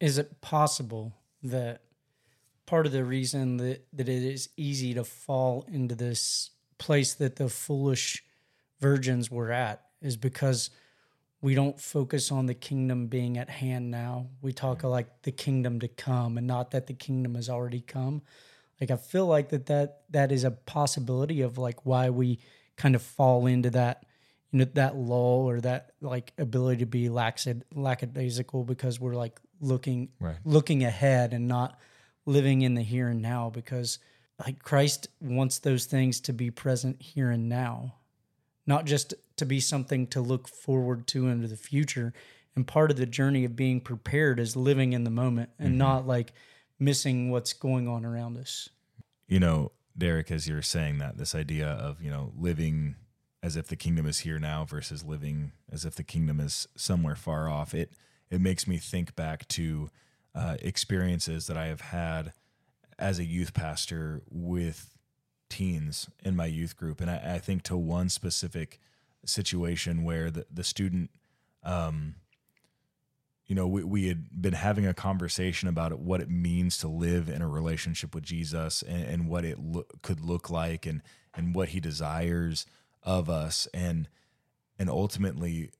Is 0.00 0.18
it 0.18 0.40
possible 0.40 1.14
that 1.42 1.82
part 2.66 2.86
of 2.86 2.92
the 2.92 3.04
reason 3.04 3.56
that, 3.58 3.84
that 3.92 4.08
it 4.08 4.22
is 4.22 4.50
easy 4.56 4.94
to 4.94 5.04
fall 5.04 5.66
into 5.68 5.94
this 5.94 6.50
place 6.78 7.14
that 7.14 7.36
the 7.36 7.48
foolish 7.48 8.24
virgins 8.80 9.30
were 9.30 9.50
at 9.50 9.84
is 10.00 10.16
because 10.16 10.70
we 11.40 11.54
don't 11.54 11.80
focus 11.80 12.30
on 12.30 12.46
the 12.46 12.54
kingdom 12.54 13.08
being 13.08 13.36
at 13.36 13.50
hand 13.50 13.90
now. 13.90 14.28
We 14.42 14.52
talk 14.52 14.84
like 14.84 15.22
the 15.22 15.32
kingdom 15.32 15.80
to 15.80 15.88
come 15.88 16.38
and 16.38 16.46
not 16.46 16.70
that 16.70 16.86
the 16.86 16.94
kingdom 16.94 17.34
has 17.34 17.48
already 17.48 17.80
come 17.80 18.22
like 18.80 18.90
i 18.90 18.96
feel 18.96 19.26
like 19.26 19.50
that 19.50 19.66
that 19.66 20.02
that 20.10 20.32
is 20.32 20.44
a 20.44 20.50
possibility 20.50 21.40
of 21.40 21.58
like 21.58 21.84
why 21.84 22.10
we 22.10 22.38
kind 22.76 22.94
of 22.94 23.02
fall 23.02 23.46
into 23.46 23.70
that 23.70 24.04
you 24.50 24.60
know 24.60 24.66
that 24.74 24.96
lull 24.96 25.48
or 25.48 25.60
that 25.60 25.92
like 26.00 26.32
ability 26.38 26.78
to 26.78 26.86
be 26.86 27.08
laxid, 27.08 27.62
lackadaisical 27.74 28.64
because 28.64 28.98
we're 28.98 29.14
like 29.14 29.38
looking 29.60 30.08
right. 30.20 30.36
looking 30.44 30.84
ahead 30.84 31.32
and 31.32 31.48
not 31.48 31.78
living 32.24 32.62
in 32.62 32.74
the 32.74 32.82
here 32.82 33.08
and 33.08 33.20
now 33.20 33.50
because 33.50 33.98
like 34.38 34.62
Christ 34.62 35.08
wants 35.20 35.58
those 35.58 35.86
things 35.86 36.20
to 36.20 36.32
be 36.32 36.50
present 36.50 37.02
here 37.02 37.30
and 37.30 37.48
now 37.48 37.94
not 38.66 38.84
just 38.84 39.14
to 39.36 39.46
be 39.46 39.60
something 39.60 40.06
to 40.08 40.20
look 40.20 40.48
forward 40.48 41.06
to 41.08 41.28
into 41.28 41.48
the 41.48 41.56
future 41.56 42.12
and 42.54 42.66
part 42.66 42.90
of 42.90 42.96
the 42.96 43.06
journey 43.06 43.44
of 43.44 43.56
being 43.56 43.80
prepared 43.80 44.38
is 44.38 44.56
living 44.56 44.92
in 44.92 45.04
the 45.04 45.10
moment 45.10 45.50
and 45.58 45.70
mm-hmm. 45.70 45.78
not 45.78 46.06
like 46.06 46.32
missing 46.78 47.30
what's 47.30 47.52
going 47.52 47.88
on 47.88 48.04
around 48.04 48.36
us. 48.36 48.68
You 49.26 49.40
know, 49.40 49.72
Derek, 49.96 50.30
as 50.30 50.48
you're 50.48 50.62
saying 50.62 50.98
that, 50.98 51.18
this 51.18 51.34
idea 51.34 51.68
of, 51.68 52.00
you 52.02 52.10
know, 52.10 52.32
living 52.38 52.96
as 53.42 53.56
if 53.56 53.68
the 53.68 53.76
kingdom 53.76 54.06
is 54.06 54.20
here 54.20 54.38
now 54.38 54.64
versus 54.64 55.04
living 55.04 55.52
as 55.70 55.84
if 55.84 55.94
the 55.94 56.02
kingdom 56.02 56.40
is 56.40 56.66
somewhere 56.76 57.16
far 57.16 57.48
off, 57.48 57.74
it 57.74 57.92
it 58.30 58.40
makes 58.40 58.66
me 58.66 58.76
think 58.76 59.16
back 59.16 59.48
to 59.48 59.90
uh, 60.34 60.56
experiences 60.60 61.46
that 61.46 61.56
I 61.56 61.66
have 61.66 61.80
had 61.80 62.32
as 62.98 63.18
a 63.18 63.24
youth 63.24 63.54
pastor 63.54 64.22
with 64.30 64.94
teens 65.48 66.10
in 66.22 66.36
my 66.36 66.46
youth 66.46 66.76
group. 66.76 67.00
And 67.00 67.10
I, 67.10 67.34
I 67.34 67.38
think 67.38 67.62
to 67.64 67.76
one 67.76 68.08
specific 68.08 68.80
situation 69.24 70.04
where 70.04 70.30
the, 70.30 70.46
the 70.52 70.64
student 70.64 71.10
um, 71.62 72.16
you 73.48 73.54
know, 73.54 73.66
we, 73.66 73.82
we 73.82 74.08
had 74.08 74.42
been 74.42 74.52
having 74.52 74.86
a 74.86 74.92
conversation 74.92 75.68
about 75.68 75.98
what 75.98 76.20
it 76.20 76.30
means 76.30 76.76
to 76.78 76.88
live 76.88 77.30
in 77.30 77.40
a 77.40 77.48
relationship 77.48 78.14
with 78.14 78.22
Jesus 78.22 78.82
and, 78.82 79.04
and 79.04 79.28
what 79.28 79.44
it 79.44 79.58
lo- 79.58 79.86
could 80.02 80.20
look 80.20 80.50
like 80.50 80.84
and, 80.84 81.00
and 81.34 81.54
what 81.54 81.70
he 81.70 81.80
desires 81.80 82.66
of 83.02 83.30
us. 83.30 83.66
And, 83.72 84.06
and 84.78 84.90
ultimately, 84.90 85.70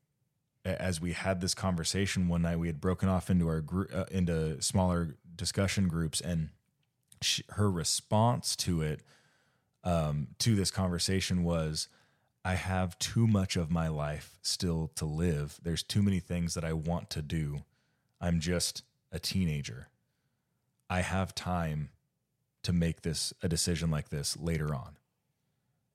as 0.65 0.99
we 0.99 1.13
had 1.13 1.43
this 1.43 1.55
conversation 1.55 2.27
one 2.27 2.43
night, 2.43 2.59
we 2.59 2.69
had 2.69 2.81
broken 2.81 3.11
off 3.11 3.29
into 3.29 3.47
our 3.49 3.61
group, 3.61 3.95
uh, 3.95 4.07
into 4.11 4.61
smaller 4.63 5.17
discussion 5.37 5.89
groups 5.89 6.23
and 6.23 6.49
she, 7.21 7.45
her 7.51 7.71
response 7.71 8.57
to 8.57 8.81
it, 8.81 9.03
um, 9.85 10.29
to 10.39 10.55
this 10.55 10.71
conversation 10.71 11.45
was, 11.45 11.89
I 12.49 12.55
have 12.55 12.99
too 12.99 13.27
much 13.27 13.57
of 13.57 13.71
my 13.71 13.89
life 13.89 14.39
still 14.41 14.91
to 14.95 15.05
live. 15.05 15.61
There's 15.63 15.83
too 15.83 16.01
many 16.01 16.19
things 16.19 16.55
that 16.55 16.65
I 16.65 16.73
want 16.73 17.11
to 17.11 17.21
do. 17.21 17.65
I'm 18.23 18.41
just 18.41 18.85
a 19.13 19.19
teenager. 19.19 19.89
I 20.89 21.03
have 21.03 21.35
time 21.35 21.91
to 22.63 22.73
make 22.73 23.03
this 23.03 23.35
a 23.43 23.51
decision 23.51 23.91
like 23.91 24.09
this 24.09 24.35
later 24.35 24.75
on. 24.75 24.97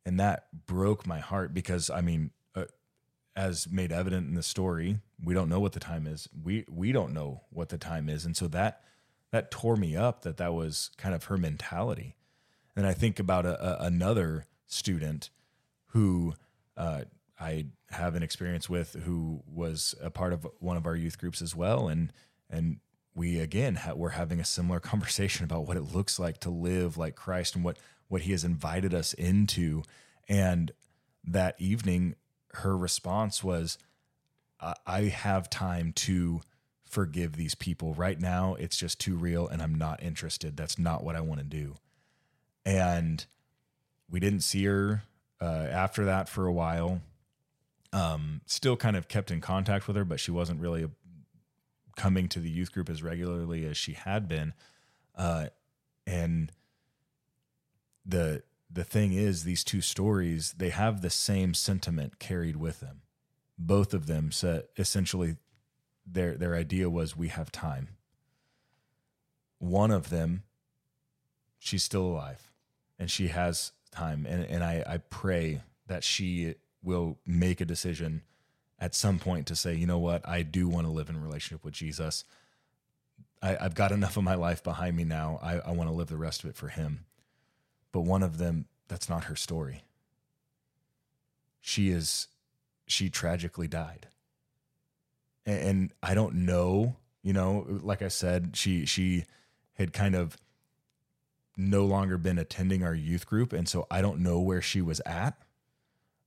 And 0.06 0.20
that 0.20 0.46
broke 0.68 1.08
my 1.08 1.18
heart 1.18 1.56
because 1.56 1.90
I 1.90 2.02
mean, 2.02 2.30
uh, 2.54 2.66
as 3.36 3.68
made 3.72 3.92
evident 3.92 4.28
in 4.28 4.36
the 4.36 4.44
story, 4.44 5.00
we 5.24 5.34
don't 5.34 5.50
know 5.50 5.60
what 5.60 5.72
the 5.72 5.80
time 5.80 6.06
is. 6.06 6.30
We 6.40 6.66
we 6.70 6.92
don't 6.92 7.16
know 7.16 7.42
what 7.50 7.70
the 7.70 7.80
time 7.80 8.08
is, 8.10 8.28
and 8.28 8.38
so 8.38 8.48
that 8.50 8.84
that 9.32 9.50
tore 9.50 9.76
me 9.76 9.96
up. 9.96 10.22
That 10.22 10.38
that 10.38 10.54
was 10.54 10.92
kind 10.98 11.16
of 11.16 11.24
her 11.24 11.38
mentality. 11.38 12.16
And 12.76 12.86
I 12.86 12.94
think 12.94 13.20
about 13.20 13.48
a, 13.48 13.60
a, 13.60 13.88
another 13.88 14.46
student 14.68 15.32
who 15.88 16.36
uh, 16.78 17.04
I 17.40 17.66
have 17.90 18.16
an 18.16 18.24
experience 18.24 18.70
with, 18.70 18.94
who 18.94 19.44
was 19.48 19.96
a 20.02 20.10
part 20.10 20.34
of 20.34 20.48
one 20.60 20.78
of 20.78 20.86
our 20.86 20.96
youth 20.96 21.18
groups 21.18 21.42
as 21.42 21.56
well, 21.56 21.88
and 21.88 22.12
and 22.50 22.78
we 23.16 23.40
again 23.40 23.76
ha- 23.76 23.94
we're 23.94 24.10
having 24.10 24.40
a 24.40 24.46
similar 24.46 24.80
conversation 24.92 25.44
about 25.44 25.68
what 25.68 25.78
it 25.78 25.94
looks 25.94 26.20
like 26.20 26.40
to 26.42 26.50
live 26.50 26.98
like 26.98 27.16
Christ 27.16 27.56
and 27.56 27.64
what 27.64 27.78
what 28.08 28.22
He 28.22 28.32
has 28.32 28.44
invited 28.44 28.94
us 28.94 29.14
into. 29.14 29.84
And 30.30 30.72
that 31.26 31.56
evening, 31.60 32.16
her 32.54 32.78
response 32.78 33.44
was, 33.44 33.78
I 34.86 35.04
have 35.04 35.50
time 35.50 35.92
to 35.94 36.42
forgive 36.86 37.36
these 37.36 37.56
people. 37.56 37.94
Right 37.94 38.20
now, 38.20 38.56
it's 38.56 38.78
just 38.78 39.00
too 39.00 39.16
real 39.16 39.48
and 39.48 39.62
I'm 39.62 39.76
not 39.76 40.02
interested. 40.02 40.56
That's 40.56 40.80
not 40.80 41.04
what 41.04 41.16
I 41.16 41.22
want 41.22 41.40
to 41.42 41.46
do. 41.46 41.76
And 42.66 43.26
we 44.10 44.20
didn't 44.20 44.42
see 44.42 44.64
her 44.66 45.04
uh, 45.42 45.68
after 45.72 46.06
that 46.06 46.30
for 46.30 46.46
a 46.46 46.54
while. 46.54 47.02
Um, 47.92 48.42
still 48.48 48.76
kind 48.76 48.96
of 48.96 49.08
kept 49.08 49.30
in 49.30 49.40
contact 49.40 49.88
with 49.88 49.96
her, 49.96 50.06
but 50.06 50.20
she 50.20 50.32
wasn't 50.32 50.60
really 50.60 50.90
coming 51.96 52.28
to 52.30 52.40
the 52.40 52.50
youth 52.50 52.72
group 52.72 52.90
as 52.90 53.04
regularly 53.04 53.66
as 53.66 53.78
she 53.78 53.94
had 53.94 54.28
been. 54.28 54.54
Uh, 55.16 55.48
and 56.08 56.52
the 58.06 58.44
the 58.72 58.84
thing 58.84 59.14
is, 59.14 59.44
these 59.44 59.64
two 59.64 59.82
stories 59.82 60.56
they 60.58 60.70
have 60.70 61.02
the 61.02 61.10
same 61.10 61.54
sentiment 61.54 62.20
carried 62.20 62.56
with 62.56 62.80
them. 62.80 63.02
Both 63.58 63.94
of 63.94 64.08
them 64.08 64.32
said 64.32 64.64
essentially 64.78 65.38
their 66.06 66.36
their 66.36 66.56
idea 66.56 66.90
was 66.90 67.16
we 67.16 67.28
have 67.30 67.52
time. 67.52 67.90
One 69.60 69.92
of 69.92 70.10
them, 70.10 70.44
she's 71.60 71.84
still 71.84 72.06
alive, 72.06 72.52
and 73.00 73.10
she 73.10 73.28
has 73.28 73.72
time, 73.94 74.26
and 74.28 74.44
and 74.46 74.64
I 74.64 74.84
I 74.86 74.98
pray 74.98 75.62
that 75.88 76.04
she 76.04 76.56
will 76.84 77.18
make 77.26 77.62
a 77.62 77.66
decision 77.66 78.22
at 78.80 78.94
some 78.94 79.18
point 79.18 79.48
to 79.48 79.56
say, 79.56 79.74
you 79.74 79.88
know 79.88 80.00
what, 80.00 80.28
I 80.28 80.44
do 80.44 80.68
want 80.68 80.86
to 80.86 80.92
live 80.92 81.10
in 81.10 81.22
relationship 81.22 81.64
with 81.64 81.74
Jesus. 81.74 82.26
I, 83.42 83.56
have 83.56 83.76
got 83.76 83.94
enough 83.94 84.18
of 84.18 84.24
my 84.24 84.36
life 84.36 84.62
behind 84.62 84.98
me 84.98 85.06
now. 85.06 85.40
I, 85.42 85.60
I 85.60 85.72
want 85.72 85.90
to 85.90 85.96
live 85.96 86.08
the 86.08 86.18
rest 86.18 86.44
of 86.44 86.50
it 86.50 86.56
for 86.58 86.68
Him. 86.68 87.06
But 87.94 88.02
one 88.02 88.24
of 88.24 88.38
them, 88.38 88.66
that's 88.90 89.08
not 89.08 89.26
her 89.26 89.38
story. 89.38 89.84
She 91.62 91.90
is, 91.90 92.28
she 92.86 93.10
tragically 93.10 93.70
died. 93.70 94.08
And, 95.46 95.60
and 95.62 95.94
I 96.02 96.14
don't 96.14 96.46
know, 96.46 96.98
you 97.22 97.32
know, 97.32 97.66
like 97.82 98.02
I 98.02 98.10
said, 98.10 98.58
she, 98.58 98.86
she 98.86 99.24
had 99.76 99.94
kind 99.94 100.16
of 100.16 100.38
no 101.56 101.86
longer 101.86 102.18
been 102.18 102.38
attending 102.38 102.84
our 102.84 102.96
youth 102.96 103.26
group. 103.26 103.54
And 103.54 103.68
so 103.68 103.86
I 103.92 104.02
don't 104.02 104.20
know 104.20 104.40
where 104.40 104.62
she 104.62 104.82
was 104.82 105.00
at. 105.06 105.38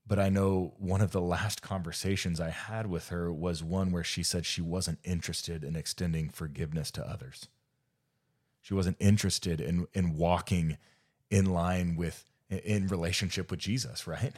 But 0.08 0.20
I 0.20 0.28
know 0.28 0.74
one 0.78 1.00
of 1.00 1.10
the 1.10 1.20
last 1.20 1.62
conversations 1.62 2.40
I 2.40 2.50
had 2.50 2.86
with 2.86 3.08
her 3.08 3.32
was 3.32 3.64
one 3.64 3.90
where 3.90 4.04
she 4.04 4.22
said 4.22 4.46
she 4.46 4.62
wasn't 4.62 5.00
interested 5.02 5.64
in 5.64 5.74
extending 5.74 6.28
forgiveness 6.28 6.92
to 6.92 7.08
others. 7.08 7.48
She 8.62 8.72
wasn't 8.72 8.98
interested 9.00 9.60
in, 9.60 9.88
in 9.94 10.16
walking 10.16 10.78
in 11.30 11.46
line 11.46 11.96
with 11.96 12.24
in 12.48 12.86
relationship 12.86 13.50
with 13.50 13.58
Jesus, 13.58 14.06
right? 14.06 14.34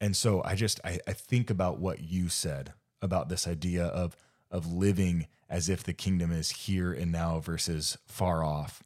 And 0.00 0.16
so 0.16 0.42
I 0.44 0.54
just 0.54 0.80
I, 0.84 0.98
I 1.06 1.12
think 1.12 1.50
about 1.50 1.78
what 1.78 2.00
you 2.00 2.28
said 2.28 2.72
about 3.00 3.28
this 3.28 3.46
idea 3.46 3.84
of 3.84 4.16
of 4.50 4.72
living 4.72 5.26
as 5.48 5.68
if 5.68 5.82
the 5.82 5.92
kingdom 5.92 6.32
is 6.32 6.50
here 6.50 6.92
and 6.92 7.12
now 7.12 7.40
versus 7.40 7.98
far 8.06 8.42
off. 8.42 8.82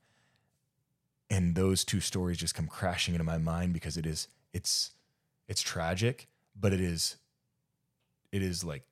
And 1.28 1.54
those 1.54 1.84
two 1.84 2.00
stories 2.00 2.38
just 2.38 2.54
come 2.54 2.68
crashing 2.68 3.14
into 3.14 3.24
my 3.24 3.38
mind 3.38 3.72
because 3.72 3.96
it 3.96 4.06
is 4.06 4.28
it's 4.52 4.92
it's 5.48 5.62
tragic, 5.62 6.28
but 6.58 6.72
it 6.72 6.80
is 6.80 7.16
it 8.32 8.42
is 8.42 8.64
like 8.64 8.84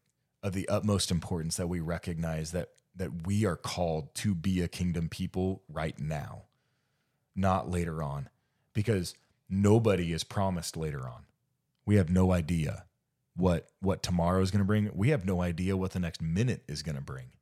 of 0.42 0.52
the 0.52 0.68
utmost 0.68 1.10
importance 1.10 1.56
that 1.56 1.68
we 1.68 1.80
recognize 1.80 2.52
that 2.52 2.70
that 2.96 3.26
we 3.26 3.44
are 3.44 3.56
called 3.56 4.14
to 4.14 4.34
be 4.34 4.60
a 4.60 4.68
kingdom 4.68 5.08
people 5.08 5.62
right 5.68 5.98
now 5.98 6.42
not 7.34 7.70
later 7.70 8.02
on, 8.02 8.28
because 8.72 9.14
nobody 9.48 10.12
is 10.12 10.24
promised 10.24 10.76
later 10.76 11.08
on. 11.08 11.24
We 11.86 11.96
have 11.96 12.10
no 12.10 12.32
idea 12.32 12.84
what 13.36 13.68
what 13.80 14.02
tomorrow 14.02 14.40
is 14.40 14.50
going 14.50 14.60
to 14.60 14.64
bring. 14.64 14.90
We 14.94 15.10
have 15.10 15.26
no 15.26 15.42
idea 15.42 15.76
what 15.76 15.92
the 15.92 15.98
next 15.98 16.22
minute 16.22 16.62
is 16.68 16.82
going 16.82 16.96
to 16.96 17.02
bring. 17.02 17.32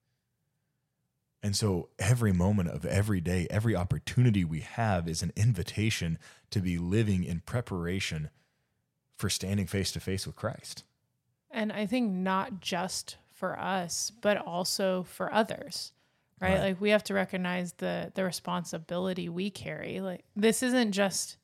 And 1.43 1.57
so 1.57 1.89
every 1.99 2.33
moment 2.33 2.69
of 2.69 2.85
every 2.85 3.21
day, 3.21 3.49
every 3.51 3.75
opportunity 3.75 4.45
we 4.45 4.61
have 4.61 5.09
is 5.09 5.23
an 5.23 5.33
invitation 5.35 6.19
to 6.51 6.61
be 6.61 6.79
living 6.79 7.25
in 7.25 7.41
preparation 7.41 8.31
for 9.17 9.29
standing 9.29 9.67
face 9.67 9.91
to 9.93 10.01
face 10.01 10.27
with 10.27 10.37
Christ. 10.37 10.85
And 11.51 11.73
I 11.73 11.87
think 11.87 12.13
not 12.13 12.61
just 12.61 13.17
for 13.35 13.59
us, 13.59 14.13
but 14.21 14.37
also 14.37 15.03
for 15.03 15.33
others 15.33 15.93
right? 16.43 16.51
right? 16.51 16.61
Like 16.61 16.81
we 16.81 16.91
have 16.91 17.05
to 17.05 17.15
recognize 17.15 17.73
the 17.75 18.13
the 18.15 18.25
responsibility 18.25 19.29
we 19.29 19.51
carry. 19.51 20.01
Like 20.01 20.25
this 20.37 20.63
isn't 20.63 20.93
just 20.93 21.37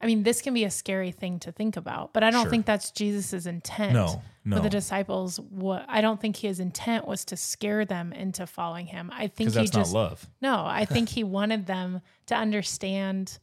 I 0.00 0.06
mean, 0.06 0.22
this 0.22 0.40
can 0.42 0.54
be 0.54 0.62
a 0.62 0.70
scary 0.70 1.10
thing 1.10 1.40
to 1.40 1.50
think 1.50 1.76
about, 1.76 2.12
but 2.12 2.22
I 2.22 2.30
don't 2.30 2.44
sure. 2.44 2.50
think 2.50 2.66
that's 2.66 2.92
Jesus's 2.92 3.46
intent. 3.46 3.94
No, 3.94 4.22
no. 4.48 4.56
For 4.56 4.62
the 4.62 4.70
disciples, 4.70 5.38
what 5.38 5.84
I 5.88 6.00
don't 6.00 6.18
think 6.18 6.36
his 6.36 6.58
intent 6.58 7.06
was 7.06 7.26
to 7.26 7.36
scare 7.36 7.84
them 7.84 8.14
into 8.14 8.46
following 8.46 8.86
him. 8.86 9.10
I 9.12 9.26
think 9.26 9.54
he 9.54 9.66
just 9.66 9.92
love. 9.92 10.26
No, 10.40 10.64
I 10.64 10.84
think 10.86 11.10
he 11.10 11.22
wanted 11.22 11.66
them 11.66 12.00
to 12.26 12.34
understand 12.34 13.38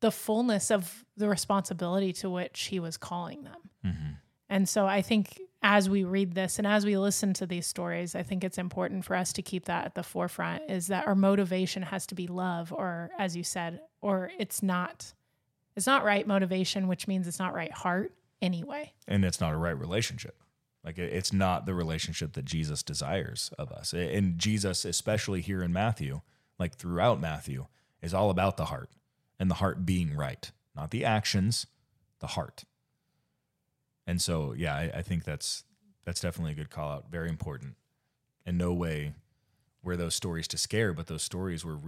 the 0.00 0.10
fullness 0.10 0.70
of 0.70 1.04
the 1.18 1.28
responsibility 1.28 2.14
to 2.14 2.30
which 2.30 2.62
he 2.64 2.80
was 2.80 2.96
calling 2.96 3.44
them. 3.44 3.70
Mm-hmm. 3.84 4.12
And 4.48 4.66
so 4.66 4.86
I 4.86 5.02
think 5.02 5.38
as 5.62 5.90
we 5.90 6.04
read 6.04 6.34
this 6.34 6.56
and 6.58 6.66
as 6.66 6.86
we 6.86 6.96
listen 6.96 7.34
to 7.34 7.46
these 7.46 7.66
stories, 7.66 8.14
I 8.14 8.22
think 8.22 8.42
it's 8.42 8.56
important 8.56 9.04
for 9.04 9.14
us 9.14 9.34
to 9.34 9.42
keep 9.42 9.66
that 9.66 9.84
at 9.84 9.94
the 9.94 10.02
forefront 10.02 10.62
is 10.70 10.86
that 10.86 11.06
our 11.06 11.14
motivation 11.14 11.82
has 11.82 12.06
to 12.06 12.14
be 12.14 12.28
love 12.28 12.72
or 12.72 13.10
as 13.18 13.36
you 13.36 13.44
said, 13.44 13.80
or 14.00 14.30
it's 14.38 14.62
not 14.62 15.12
it's 15.76 15.86
not 15.86 16.02
right 16.02 16.26
motivation, 16.26 16.88
which 16.88 17.06
means 17.06 17.28
it's 17.28 17.38
not 17.38 17.54
right 17.54 17.72
heart 17.72 18.14
anyway. 18.42 18.92
And 19.06 19.24
it's 19.24 19.40
not 19.40 19.52
a 19.52 19.56
right 19.56 19.78
relationship. 19.78 20.42
Like 20.84 20.98
it's 20.98 21.32
not 21.32 21.66
the 21.66 21.74
relationship 21.74 22.32
that 22.32 22.44
Jesus 22.44 22.82
desires 22.82 23.50
of 23.58 23.70
us. 23.70 23.92
And 23.92 24.38
Jesus, 24.38 24.84
especially 24.84 25.42
here 25.42 25.62
in 25.62 25.72
Matthew, 25.72 26.22
like 26.58 26.76
throughout 26.76 27.20
Matthew, 27.20 27.66
is 28.00 28.14
all 28.14 28.30
about 28.30 28.56
the 28.56 28.66
heart 28.66 28.90
and 29.38 29.50
the 29.50 29.56
heart 29.56 29.84
being 29.84 30.16
right, 30.16 30.50
not 30.74 30.90
the 30.90 31.04
actions, 31.04 31.66
the 32.20 32.28
heart. 32.28 32.64
And 34.06 34.22
so, 34.22 34.54
yeah, 34.56 34.74
I, 34.74 34.90
I 34.96 35.02
think 35.02 35.24
that's 35.24 35.64
that's 36.04 36.20
definitely 36.20 36.52
a 36.52 36.56
good 36.56 36.70
call 36.70 36.90
out. 36.90 37.10
Very 37.10 37.28
important. 37.28 37.76
In 38.46 38.56
no 38.56 38.72
way 38.72 39.12
were 39.82 39.96
those 39.96 40.14
stories 40.14 40.48
to 40.48 40.58
scare, 40.58 40.92
but 40.94 41.06
those 41.06 41.22
stories 41.22 41.64
were, 41.64 41.78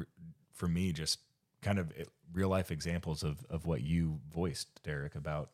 for 0.52 0.68
me, 0.68 0.92
just 0.92 1.18
kind 1.62 1.78
of 1.78 1.92
real 2.32 2.48
life 2.50 2.70
examples 2.70 3.22
of 3.22 3.46
of 3.48 3.64
what 3.64 3.80
you 3.80 4.20
voiced, 4.30 4.82
Derek, 4.82 5.14
about 5.14 5.50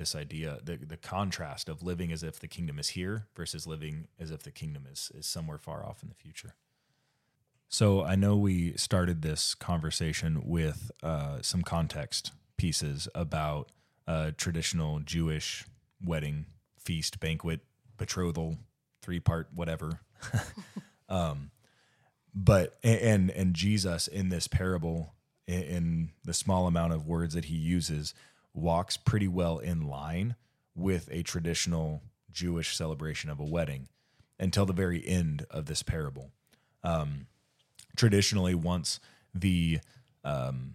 this 0.00 0.16
idea, 0.16 0.58
the 0.64 0.76
the 0.78 0.96
contrast 0.96 1.68
of 1.68 1.82
living 1.82 2.10
as 2.10 2.22
if 2.22 2.40
the 2.40 2.48
kingdom 2.48 2.78
is 2.78 2.88
here 2.88 3.26
versus 3.36 3.66
living 3.66 4.08
as 4.18 4.30
if 4.30 4.42
the 4.42 4.50
kingdom 4.50 4.86
is 4.90 5.12
is 5.14 5.26
somewhere 5.26 5.58
far 5.58 5.86
off 5.86 6.02
in 6.02 6.08
the 6.08 6.14
future. 6.14 6.54
So 7.68 8.02
I 8.02 8.16
know 8.16 8.36
we 8.36 8.72
started 8.72 9.22
this 9.22 9.54
conversation 9.54 10.42
with 10.44 10.90
uh, 11.02 11.42
some 11.42 11.62
context 11.62 12.32
pieces 12.56 13.08
about 13.14 13.70
uh, 14.08 14.32
traditional 14.36 15.00
Jewish 15.00 15.66
wedding, 16.04 16.46
feast, 16.78 17.20
banquet, 17.20 17.60
betrothal, 17.98 18.56
three 19.02 19.20
part, 19.20 19.48
whatever. 19.54 20.00
um, 21.10 21.50
but 22.34 22.78
and 22.82 23.30
and 23.30 23.54
Jesus 23.54 24.08
in 24.08 24.30
this 24.30 24.48
parable, 24.48 25.12
in 25.46 26.12
the 26.24 26.34
small 26.34 26.66
amount 26.66 26.94
of 26.94 27.06
words 27.06 27.34
that 27.34 27.44
he 27.44 27.56
uses, 27.56 28.14
walks 28.54 28.96
pretty 28.96 29.28
well 29.28 29.58
in 29.58 29.86
line 29.86 30.36
with 30.74 31.08
a 31.10 31.22
traditional 31.22 32.02
Jewish 32.32 32.76
celebration 32.76 33.30
of 33.30 33.40
a 33.40 33.44
wedding 33.44 33.88
until 34.38 34.66
the 34.66 34.72
very 34.72 35.06
end 35.06 35.46
of 35.50 35.66
this 35.66 35.82
parable. 35.82 36.30
Um, 36.82 37.26
traditionally, 37.96 38.54
once 38.54 39.00
the 39.34 39.80
um, 40.24 40.74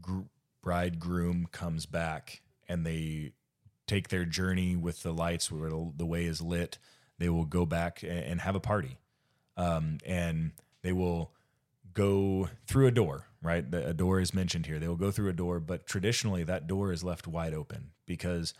gr- 0.00 0.22
bridegroom 0.62 1.48
comes 1.52 1.86
back 1.86 2.42
and 2.68 2.84
they 2.84 3.32
take 3.86 4.08
their 4.08 4.24
journey 4.24 4.76
with 4.76 5.02
the 5.02 5.12
lights 5.12 5.50
where 5.50 5.70
the 5.70 6.06
way 6.06 6.24
is 6.24 6.42
lit, 6.42 6.78
they 7.18 7.28
will 7.28 7.46
go 7.46 7.64
back 7.64 8.02
and 8.02 8.40
have 8.40 8.54
a 8.54 8.60
party. 8.60 8.98
Um, 9.56 9.98
and 10.06 10.52
they 10.82 10.92
will 10.92 11.32
go 11.94 12.48
through 12.66 12.86
a 12.86 12.90
door, 12.90 13.26
right? 13.42 13.68
The, 13.68 13.88
a 13.88 13.94
door 13.94 14.20
is 14.20 14.32
mentioned 14.34 14.66
here. 14.66 14.78
They 14.78 14.88
will 14.88 14.96
go 14.96 15.10
through 15.10 15.28
a 15.28 15.34
door, 15.34 15.60
but 15.60 15.86
traditionally 15.86 16.44
that 16.44 16.66
door 16.66 16.92
is 16.92 17.02
left 17.04 17.26
wide 17.26 17.54
open 17.54 17.90
because 18.06 18.54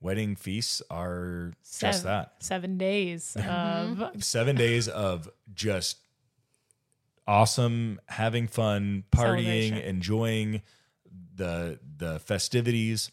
wedding 0.00 0.36
feasts 0.36 0.82
are 0.90 1.52
seven, 1.62 1.92
just 1.92 2.04
that 2.04 2.34
seven 2.40 2.78
days 2.78 3.36
of 3.48 4.22
seven 4.24 4.56
days 4.56 4.88
of 4.88 5.28
just 5.54 5.98
awesome, 7.26 8.00
having 8.06 8.46
fun, 8.46 9.04
partying, 9.10 9.82
enjoying 9.84 10.62
the 11.34 11.78
the 11.96 12.18
festivities, 12.20 13.10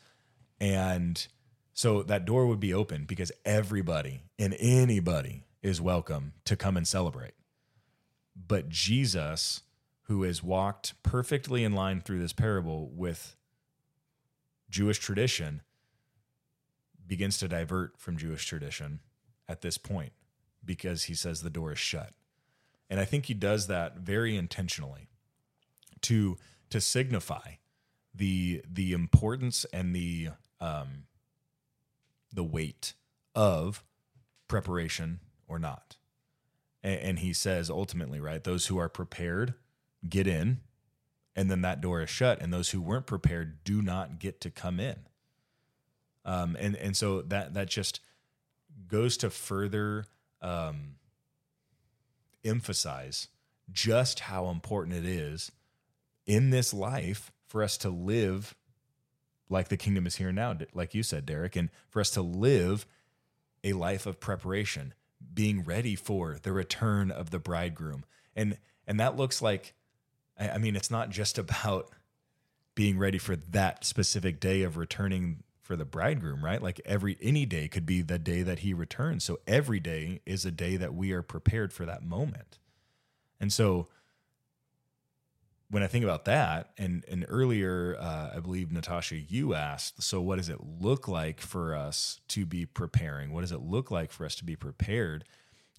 and 0.59 1.27
so 1.73 2.03
that 2.03 2.25
door 2.25 2.47
would 2.47 2.59
be 2.59 2.73
open 2.73 3.05
because 3.05 3.31
everybody 3.43 4.21
and 4.39 4.55
anybody 4.59 5.43
is 5.61 5.81
welcome 5.81 6.33
to 6.45 6.55
come 6.55 6.77
and 6.77 6.87
celebrate. 6.87 7.33
But 8.35 8.69
Jesus, 8.69 9.61
who 10.03 10.23
has 10.23 10.43
walked 10.43 11.01
perfectly 11.03 11.63
in 11.63 11.73
line 11.73 12.01
through 12.01 12.19
this 12.19 12.33
parable 12.33 12.89
with 12.89 13.35
Jewish 14.69 14.99
tradition, 14.99 15.61
begins 17.07 17.37
to 17.37 17.47
divert 17.47 17.97
from 17.97 18.17
Jewish 18.17 18.45
tradition 18.45 18.99
at 19.47 19.61
this 19.61 19.77
point 19.77 20.11
because 20.63 21.03
he 21.03 21.13
says 21.13 21.41
the 21.41 21.49
door 21.49 21.71
is 21.71 21.79
shut. 21.79 22.11
And 22.89 22.99
I 22.99 23.05
think 23.05 23.25
he 23.25 23.33
does 23.33 23.67
that 23.67 23.97
very 23.97 24.35
intentionally 24.35 25.09
to 26.01 26.37
to 26.69 26.81
signify 26.81 27.55
the 28.13 28.63
the 28.71 28.93
importance 28.93 29.65
and 29.73 29.95
the 29.95 30.29
um, 30.59 31.05
the 32.33 32.43
weight 32.43 32.93
of 33.33 33.83
preparation 34.47 35.19
or 35.47 35.59
not. 35.59 35.97
And, 36.85 36.99
and 37.01 37.19
he 37.19 37.33
says 37.33 37.69
ultimately, 37.69 38.19
right, 38.19 38.43
those 38.43 38.67
who 38.67 38.77
are 38.77 38.87
prepared 38.87 39.55
get 40.07 40.27
in, 40.27 40.59
and 41.35 41.49
then 41.49 41.61
that 41.61 41.81
door 41.81 42.01
is 42.01 42.09
shut, 42.09 42.39
and 42.41 42.53
those 42.53 42.69
who 42.69 42.79
weren't 42.79 43.07
prepared 43.07 43.63
do 43.63 43.81
not 43.81 44.19
get 44.19 44.39
to 44.41 44.51
come 44.51 44.79
in. 44.79 44.95
Um, 46.23 46.55
and 46.59 46.75
and 46.75 46.95
so 46.95 47.21
that 47.23 47.55
that 47.55 47.69
just 47.69 47.99
goes 48.87 49.17
to 49.17 49.29
further 49.29 50.05
um, 50.41 50.95
emphasize 52.43 53.27
just 53.71 54.21
how 54.21 54.49
important 54.49 54.95
it 54.95 55.05
is 55.05 55.51
in 56.27 56.51
this 56.51 56.73
life 56.73 57.31
for 57.47 57.63
us 57.63 57.77
to 57.79 57.89
live 57.89 58.55
like 59.49 59.69
the 59.69 59.77
kingdom 59.77 60.07
is 60.07 60.15
here 60.15 60.31
now, 60.31 60.55
like 60.73 60.93
you 60.93 61.03
said, 61.03 61.25
Derek, 61.25 61.55
and 61.55 61.69
for 61.89 61.99
us 61.99 62.11
to 62.11 62.21
live 62.21 62.85
a 63.63 63.73
life 63.73 64.05
of 64.05 64.19
preparation, 64.19 64.93
being 65.35 65.63
ready 65.63 65.95
for 65.95 66.37
the 66.41 66.51
return 66.51 67.11
of 67.11 67.29
the 67.29 67.39
bridegroom, 67.39 68.05
and 68.35 68.57
and 68.87 68.99
that 68.99 69.15
looks 69.15 69.41
like, 69.41 69.73
I, 70.39 70.51
I 70.51 70.57
mean, 70.57 70.75
it's 70.75 70.91
not 70.91 71.09
just 71.09 71.37
about 71.37 71.91
being 72.73 72.97
ready 72.97 73.17
for 73.17 73.35
that 73.35 73.85
specific 73.85 74.39
day 74.39 74.63
of 74.63 74.77
returning 74.77 75.43
for 75.61 75.75
the 75.75 75.85
bridegroom, 75.85 76.45
right? 76.45 76.61
Like 76.61 76.79
every 76.85 77.17
any 77.21 77.45
day 77.45 77.67
could 77.67 77.85
be 77.85 78.01
the 78.01 78.19
day 78.19 78.43
that 78.43 78.59
he 78.59 78.73
returns. 78.73 79.23
So 79.23 79.39
every 79.47 79.79
day 79.79 80.21
is 80.25 80.45
a 80.45 80.51
day 80.51 80.77
that 80.77 80.93
we 80.93 81.11
are 81.11 81.23
prepared 81.23 81.73
for 81.73 81.85
that 81.85 82.03
moment. 82.03 82.59
And 83.39 83.51
so 83.51 83.87
when 85.75 85.83
I 85.83 85.87
think 85.87 86.05
about 86.05 86.23
that, 86.23 86.69
and 86.77 87.03
and 87.09 87.25
earlier, 87.27 87.97
uh, 87.99 88.31
I 88.33 88.39
believe 88.39 88.71
Natasha, 88.71 89.17
you 89.17 89.53
asked, 89.53 90.01
so 90.01 90.21
what 90.21 90.37
does 90.37 90.47
it 90.47 90.59
look 90.79 91.09
like 91.09 91.41
for 91.41 91.75
us 91.75 92.21
to 92.29 92.45
be 92.45 92.65
preparing? 92.65 93.33
What 93.33 93.41
does 93.41 93.51
it 93.51 93.59
look 93.59 93.91
like 93.91 94.13
for 94.13 94.25
us 94.25 94.35
to 94.35 94.45
be 94.45 94.55
prepared? 94.55 95.25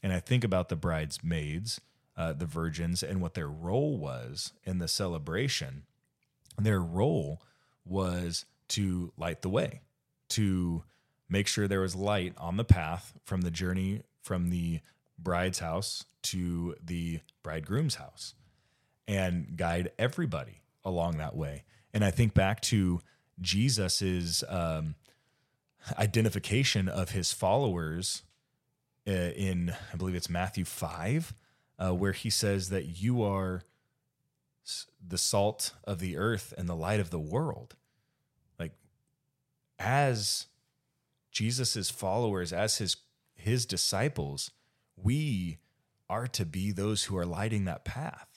And 0.03 0.13
I 0.13 0.21
think 0.21 0.45
about 0.45 0.69
the 0.69 0.77
bridesmaids, 0.77 1.81
uh, 2.15 2.35
the 2.35 2.45
virgins, 2.45 3.03
and 3.03 3.23
what 3.23 3.33
their 3.33 3.49
role 3.49 3.97
was 3.97 4.53
in 4.65 4.81
the 4.81 4.87
celebration. 4.87 5.85
Their 6.59 6.81
role 6.81 7.41
was 7.87 8.45
to 8.69 9.15
light 9.17 9.41
the 9.41 9.49
way, 9.49 9.81
to 10.29 10.85
make 11.27 11.49
sure 11.49 11.67
there 11.67 11.81
was 11.81 11.97
light 11.97 12.35
on 12.37 12.59
the 12.59 12.65
path 12.65 13.15
from 13.25 13.41
the 13.41 13.51
journey 13.51 14.03
from 14.21 14.51
the 14.51 14.81
bride's 15.19 15.61
house 15.61 16.05
to 16.21 16.77
the 16.85 17.21
bridegroom's 17.43 17.95
house 17.95 18.35
and 19.07 19.57
guide 19.57 19.91
everybody 19.99 20.63
along 20.85 21.19
that 21.19 21.37
way. 21.37 21.65
And 21.93 22.05
I 22.05 22.11
think 22.11 22.35
back 22.35 22.61
to 22.63 23.01
Jesus's 23.41 24.45
um, 24.49 24.95
identification 25.99 26.89
of 26.89 27.11
his 27.11 27.33
followers 27.33 28.23
uh, 29.09 29.13
in, 29.13 29.73
I 29.93 29.97
believe 29.97 30.15
it's 30.15 30.31
Matthew 30.31 30.65
5, 30.65 31.35
uh, 31.79 31.95
where 31.95 32.13
he 32.13 32.31
says 32.31 32.71
that 32.71 33.01
you 33.01 33.23
are 33.23 33.63
the 35.07 35.19
salt 35.19 35.73
of 35.85 36.01
the 36.01 36.17
earth 36.17 36.53
and 36.59 36.69
the 36.69 36.75
light 36.75 36.99
of 36.99 37.11
the 37.11 37.21
world. 37.21 37.77
Like, 38.59 38.73
as 39.79 40.47
Jesus's 41.31 41.91
followers, 41.91 42.53
as 42.53 42.79
his 42.79 42.97
his 43.37 43.67
disciples, 43.67 44.51
we 44.97 45.59
are 46.09 46.27
to 46.27 46.45
be 46.45 46.73
those 46.73 47.05
who 47.05 47.17
are 47.17 47.27
lighting 47.27 47.65
that 47.67 47.85
path. 47.85 48.36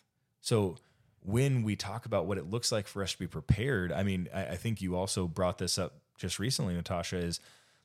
So 0.49 0.77
when 1.21 1.62
we 1.62 1.75
talk 1.75 2.07
about 2.07 2.25
what 2.25 2.39
it 2.39 2.49
looks 2.49 2.71
like 2.71 2.88
for 2.88 3.03
us 3.03 3.12
to 3.12 3.19
be 3.19 3.27
prepared, 3.27 3.91
I 3.91 4.01
mean, 4.01 4.29
I, 4.33 4.45
I 4.47 4.55
think 4.55 4.81
you 4.81 4.95
also 4.95 5.27
brought 5.27 5.59
this 5.59 5.77
up 5.77 5.99
just 6.17 6.39
recently, 6.39 6.73
Natasha, 6.73 7.17
is 7.17 7.39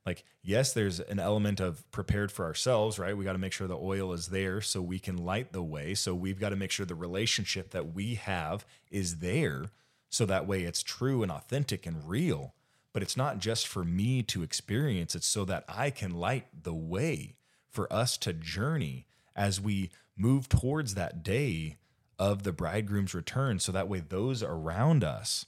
like, 0.07 0.25
yes, 0.43 0.73
there's 0.73 0.99
an 0.99 1.21
element 1.21 1.61
of 1.61 1.91
prepared 1.93 2.33
for 2.33 2.47
ourselves, 2.47 2.99
right? 2.99 3.15
We 3.15 3.23
got 3.23 3.35
to 3.35 3.39
make 3.39 3.53
sure 3.53 3.69
the 3.69 3.77
oil 3.77 4.15
is 4.15 4.29
there 4.29 4.63
so 4.63 4.81
we 4.81 4.99
can 4.99 5.19
light 5.19 5.53
the 5.53 5.63
way. 5.63 5.93
So 5.95 6.15
we've 6.15 6.41
got 6.41 6.51
to 6.51 6.57
make 6.57 6.71
sure 6.71 6.87
the 6.87 6.95
relationship 6.95 7.73
that 7.73 7.93
we 7.93 8.15
have 8.15 8.65
is 8.91 9.19
there 9.19 9.67
so 10.09 10.25
that 10.25 10.47
way 10.47 10.63
it's 10.63 10.83
true 10.83 11.23
and 11.23 11.31
authentic 11.31 11.85
and 11.85 12.09
real. 12.09 12.55
But 12.95 13.03
it's 13.03 13.17
not 13.17 13.41
just 13.41 13.69
for 13.69 13.85
me 13.85 14.23
to 14.23 14.43
experience, 14.43 15.15
it's 15.15 15.27
so 15.27 15.45
that 15.45 15.65
I 15.69 15.91
can 15.91 16.15
light 16.15 16.47
the 16.63 16.73
way 16.73 17.35
for 17.69 17.93
us 17.93 18.17
to 18.19 18.33
journey 18.33 19.07
as 19.37 19.61
we 19.61 19.91
move 20.17 20.49
towards 20.49 20.95
that 20.95 21.23
day 21.23 21.77
of 22.19 22.43
the 22.43 22.53
bridegroom's 22.53 23.15
return. 23.15 23.59
So 23.59 23.73
that 23.73 23.89
way 23.89 24.01
those 24.01 24.43
around 24.43 25.05
us 25.05 25.47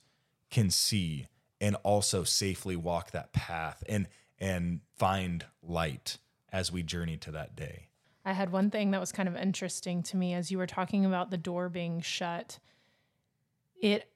can 0.51 0.71
see 0.71 1.27
and 1.61 1.77
also 1.83 2.25
safely 2.25 2.77
walk 2.77 3.11
that 3.13 3.33
path 3.33 3.83
and 3.89 4.09
and 4.39 4.81
find 4.99 5.47
light 5.63 6.19
as 6.53 6.71
we 6.71 6.83
journey 6.83 7.17
to 7.17 7.31
that 7.31 7.57
day. 7.57 7.89
I 8.25 8.33
had 8.33 8.53
one 8.53 8.71
thing 8.71 8.91
that 8.91 9.01
was 9.01 9.13
kind 9.13 9.29
of 9.29 9.37
interesting 9.37 10.03
to 10.05 10.17
me 10.17 10.35
as 10.35 10.51
you 10.51 10.59
were 10.59 10.67
talking 10.67 11.07
about 11.07 11.31
the 11.31 11.39
door 11.39 11.69
being 11.69 12.01
shut. 12.01 12.59
It 13.81 14.11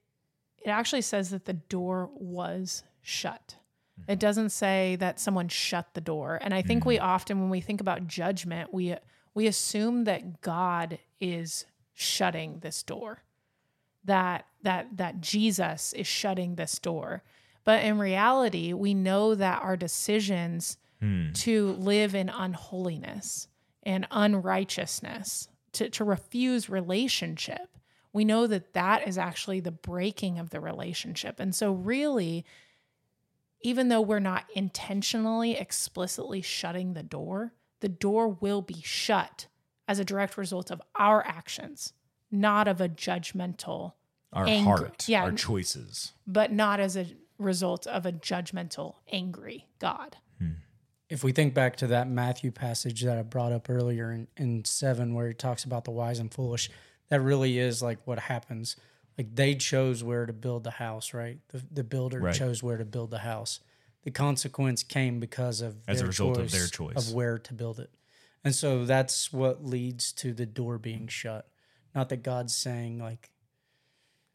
it 0.58 0.68
actually 0.68 1.02
says 1.02 1.30
that 1.30 1.46
the 1.46 1.54
door 1.54 2.10
was 2.14 2.82
shut. 3.00 3.56
It 3.96 4.12
mm-hmm. 4.12 4.18
doesn't 4.18 4.50
say 4.50 4.96
that 4.96 5.20
someone 5.20 5.48
shut 5.48 5.94
the 5.94 6.00
door. 6.00 6.38
And 6.40 6.52
I 6.52 6.62
think 6.62 6.84
we 6.84 6.96
mm-hmm. 6.96 7.04
often 7.04 7.40
when 7.40 7.50
we 7.50 7.60
think 7.60 7.80
about 7.80 8.06
judgment, 8.06 8.72
we 8.74 8.94
we 9.34 9.46
assume 9.46 10.04
that 10.04 10.40
God 10.40 10.98
is 11.20 11.66
shutting 12.00 12.58
this 12.60 12.82
door. 12.82 13.22
That 14.04 14.46
that 14.62 14.96
that 14.96 15.20
Jesus 15.20 15.92
is 15.92 16.06
shutting 16.06 16.54
this 16.54 16.78
door. 16.78 17.22
But 17.64 17.84
in 17.84 17.98
reality, 17.98 18.72
we 18.72 18.94
know 18.94 19.34
that 19.34 19.62
our 19.62 19.76
decisions 19.76 20.78
hmm. 21.00 21.32
to 21.32 21.72
live 21.72 22.14
in 22.14 22.30
unholiness 22.30 23.48
and 23.82 24.06
unrighteousness, 24.10 25.48
to, 25.72 25.90
to 25.90 26.04
refuse 26.04 26.70
relationship, 26.70 27.76
we 28.12 28.24
know 28.24 28.46
that 28.46 28.72
that 28.72 29.06
is 29.06 29.18
actually 29.18 29.60
the 29.60 29.70
breaking 29.70 30.38
of 30.38 30.50
the 30.50 30.60
relationship. 30.60 31.38
And 31.38 31.54
so, 31.54 31.72
really, 31.72 32.44
even 33.62 33.88
though 33.88 34.00
we're 34.00 34.18
not 34.18 34.44
intentionally, 34.54 35.56
explicitly 35.56 36.42
shutting 36.42 36.94
the 36.94 37.02
door, 37.02 37.52
the 37.80 37.88
door 37.88 38.28
will 38.28 38.62
be 38.62 38.80
shut 38.82 39.46
as 39.90 39.98
a 39.98 40.05
direct 40.05 40.38
result 40.38 40.70
of 40.70 40.81
our 40.94 41.26
actions, 41.26 41.92
not 42.31 42.68
of 42.68 42.81
a 42.81 42.88
judgmental, 42.88 43.94
Our 44.33 44.46
Angry. 44.46 44.64
heart, 44.64 45.09
Yeah. 45.09 45.22
our 45.24 45.33
choices. 45.33 46.12
but 46.29 46.53
not 46.53 46.79
as 46.79 46.96
a 46.96 47.07
result 47.38 47.88
of 47.88 48.07
a 48.07 48.12
judgmental, 48.12 48.94
angry 49.11 49.66
God. 49.81 50.16
Hmm. 50.38 50.53
if 51.09 51.24
we 51.24 51.32
think 51.32 51.55
back 51.55 51.74
to 51.74 51.88
that 51.88 52.09
Matthew 52.09 52.53
passage 52.53 53.03
that 53.03 53.18
I 53.18 53.22
brought 53.22 53.51
up 53.51 53.68
earlier 53.68 54.12
in, 54.12 54.28
in 54.36 54.64
seven, 54.64 55.12
where 55.12 55.26
he 55.26 55.34
talks 55.34 55.64
about 55.64 55.82
the 55.84 55.91
wise 55.91 56.20
and 56.20 56.32
foolish, 56.32 56.70
that 57.09 57.20
really 57.20 57.59
is 57.59 57.82
like 57.82 57.99
what 58.07 58.20
happens. 58.20 58.76
Like 59.18 59.34
they 59.34 59.57
chose 59.57 60.05
where 60.05 60.24
to 60.24 60.32
build 60.32 60.62
the 60.62 60.70
house, 60.70 61.12
right? 61.12 61.41
The, 61.49 61.64
the 61.72 61.82
builder 61.82 62.20
Right. 62.20 62.32
chose 62.34 62.62
where 62.62 62.76
to 62.76 62.84
build 62.84 63.11
the 63.11 63.18
house. 63.18 63.59
The 64.05 64.12
consequence 64.12 64.84
came 64.84 65.18
because 65.18 65.61
of 65.61 65.78
As 65.88 65.97
a 65.99 66.03
their 66.03 66.07
result 66.11 66.38
of 66.38 66.53
their 66.53 66.68
choice. 66.68 66.97
of 67.09 67.12
where 67.12 67.41
to 67.41 67.53
build 67.55 67.80
it, 67.80 67.91
and 68.45 68.55
so 68.55 68.84
that's 68.84 69.32
what 69.32 69.64
leads 69.64 70.12
to 70.12 70.32
the 70.32 70.47
door 70.47 70.78
being 70.78 71.09
shut. 71.09 71.49
Not 71.95 72.09
that 72.11 72.22
God's 72.22 72.57
saying 72.57 72.99
like 72.99 73.30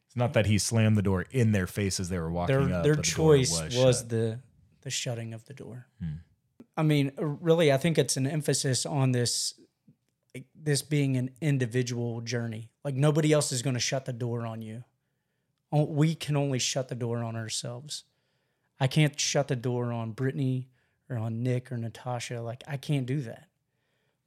It's 0.06 0.16
not 0.16 0.32
that 0.34 0.46
he 0.46 0.58
slammed 0.58 0.96
the 0.96 1.02
door 1.02 1.26
in 1.30 1.52
their 1.52 1.66
face 1.66 1.98
as 1.98 2.08
they 2.08 2.18
were 2.18 2.30
walking 2.30 2.68
their 2.68 2.78
up. 2.78 2.84
their 2.84 2.96
the 2.96 3.02
choice 3.02 3.50
was, 3.74 3.98
shut. 3.98 4.08
the 4.08 4.40
the 4.82 4.90
shutting 4.90 5.34
of 5.34 5.44
the 5.46 5.54
door. 5.54 5.86
Hmm. 6.00 6.18
I 6.76 6.82
mean, 6.82 7.12
really, 7.16 7.72
I 7.72 7.78
think 7.78 7.96
it's 7.98 8.16
an 8.16 8.26
emphasis 8.26 8.84
on 8.84 9.12
this. 9.12 9.54
like 10.34 10.44
this 10.54 10.82
being 10.82 11.16
an 11.16 11.30
individual 11.40 12.20
journey. 12.20 12.70
Like 12.84 12.94
nobody 12.94 13.32
else 13.32 13.50
is 13.50 13.62
going 13.62 13.74
to 13.74 13.80
shut 13.80 14.04
the 14.04 14.12
door 14.12 14.46
on 14.46 14.62
you. 14.62 14.84
We 15.72 16.14
can 16.14 16.36
only 16.36 16.58
shut 16.58 16.88
the 16.88 16.94
door 16.94 17.18
on 17.18 17.34
ourselves. 17.34 18.04
I 18.78 18.86
can't 18.86 19.18
shut 19.18 19.48
the 19.48 19.56
door 19.56 19.90
on 19.92 20.12
Brittany 20.12 20.68
or 21.08 21.16
on 21.16 21.42
Nick 21.42 21.72
or 21.72 21.78
Natasha. 21.78 22.40
Like 22.40 22.62
I 22.68 22.76
can't 22.76 23.06
do 23.06 23.20
that. 23.22 23.48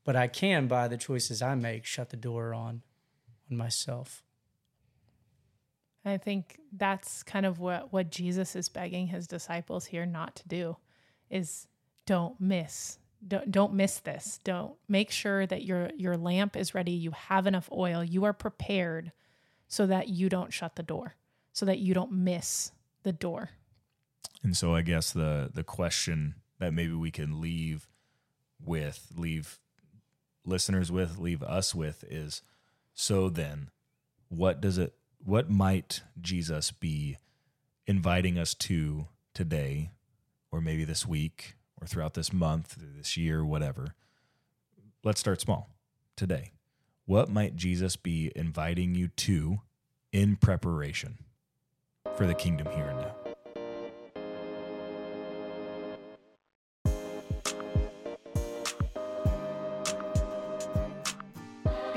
But 0.10 0.16
I 0.16 0.28
can 0.28 0.66
by 0.66 0.88
the 0.88 0.97
choices 0.97 1.43
I 1.43 1.53
make 1.53 1.86
shut 1.86 2.10
the 2.10 2.18
door 2.18 2.51
on 2.51 2.82
on 3.51 3.57
myself. 3.57 4.24
I 6.03 6.18
think 6.18 6.60
that's 6.76 7.22
kind 7.22 7.45
of 7.45 7.60
what 7.60 7.93
what 7.93 8.10
Jesus 8.10 8.55
is 8.55 8.70
begging 8.70 9.05
his 9.05 9.28
disciples 9.28 9.86
here 9.86 10.07
not 10.07 10.36
to 10.38 10.47
do 10.47 10.78
is 11.30 11.68
don't 12.07 12.41
miss 12.41 12.97
don't 13.28 13.51
don't 13.51 13.76
miss 13.76 13.99
this. 13.99 14.39
Don't 14.43 14.74
make 14.88 15.12
sure 15.12 15.45
that 15.45 15.64
your 15.64 15.91
your 15.95 16.18
lamp 16.18 16.55
is 16.55 16.74
ready, 16.74 16.93
you 16.93 17.12
have 17.12 17.45
enough 17.45 17.70
oil, 17.72 18.03
you 18.03 18.24
are 18.24 18.34
prepared 18.34 19.12
so 19.68 19.86
that 19.86 20.07
you 20.07 20.28
don't 20.28 20.51
shut 20.51 20.76
the 20.76 20.82
door, 20.82 21.18
so 21.53 21.68
that 21.68 21.78
you 21.78 21.93
don't 21.93 22.14
miss 22.14 22.72
the 23.03 23.14
door. 23.14 23.51
And 24.41 24.57
so 24.57 24.74
I 24.74 24.82
guess 24.82 25.12
the 25.12 25.51
the 25.53 25.64
question 25.64 26.34
that 26.57 26.74
maybe 26.74 26.93
we 26.93 27.12
can 27.12 27.39
leave 27.39 27.88
with, 28.60 29.12
leave 29.16 29.60
listeners 30.50 30.91
with, 30.91 31.18
leave 31.18 31.43
us 31.43 31.74
with 31.74 32.04
is 32.10 32.41
so 32.93 33.30
then 33.30 33.70
what 34.28 34.60
does 34.60 34.78
it 34.78 34.93
what 35.24 35.50
might 35.50 36.02
Jesus 36.22 36.72
be 36.72 37.18
inviting 37.88 38.38
us 38.38 38.54
to 38.54 39.08
today 39.34 39.91
or 40.52 40.62
maybe 40.62 40.86
this 40.86 41.06
week 41.06 41.56
or 41.80 41.88
throughout 41.88 42.14
this 42.14 42.32
month 42.34 42.78
this 42.97 43.18
year 43.18 43.43
whatever. 43.43 43.95
Let's 45.04 45.20
start 45.20 45.41
small. 45.41 45.70
Today. 46.16 46.52
What 47.06 47.30
might 47.30 47.56
Jesus 47.56 47.95
be 47.95 48.32
inviting 48.36 48.93
you 48.93 49.08
to 49.08 49.62
in 50.12 50.36
preparation 50.36 51.20
for 52.16 52.28
the 52.28 52.34
kingdom 52.34 52.68
here 52.72 52.86
and 52.86 53.00
now? 53.00 53.19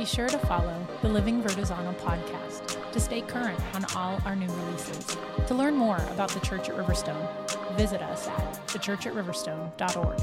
Be 0.02 0.06
sure 0.06 0.28
to 0.28 0.38
follow 0.38 0.84
the 1.00 1.08
Living 1.08 1.40
Vertizontal 1.40 1.94
podcast 2.00 2.90
to 2.90 2.98
stay 2.98 3.20
current 3.20 3.60
on 3.72 3.84
all 3.94 4.20
our 4.24 4.34
new 4.34 4.48
releases. 4.48 5.16
To 5.46 5.54
learn 5.54 5.76
more 5.76 5.98
about 6.10 6.30
the 6.30 6.40
Church 6.40 6.68
at 6.68 6.74
Riverstone, 6.74 7.24
visit 7.76 8.02
us 8.02 8.26
at 8.26 8.66
thechurchatriverstone.org. 8.66 10.20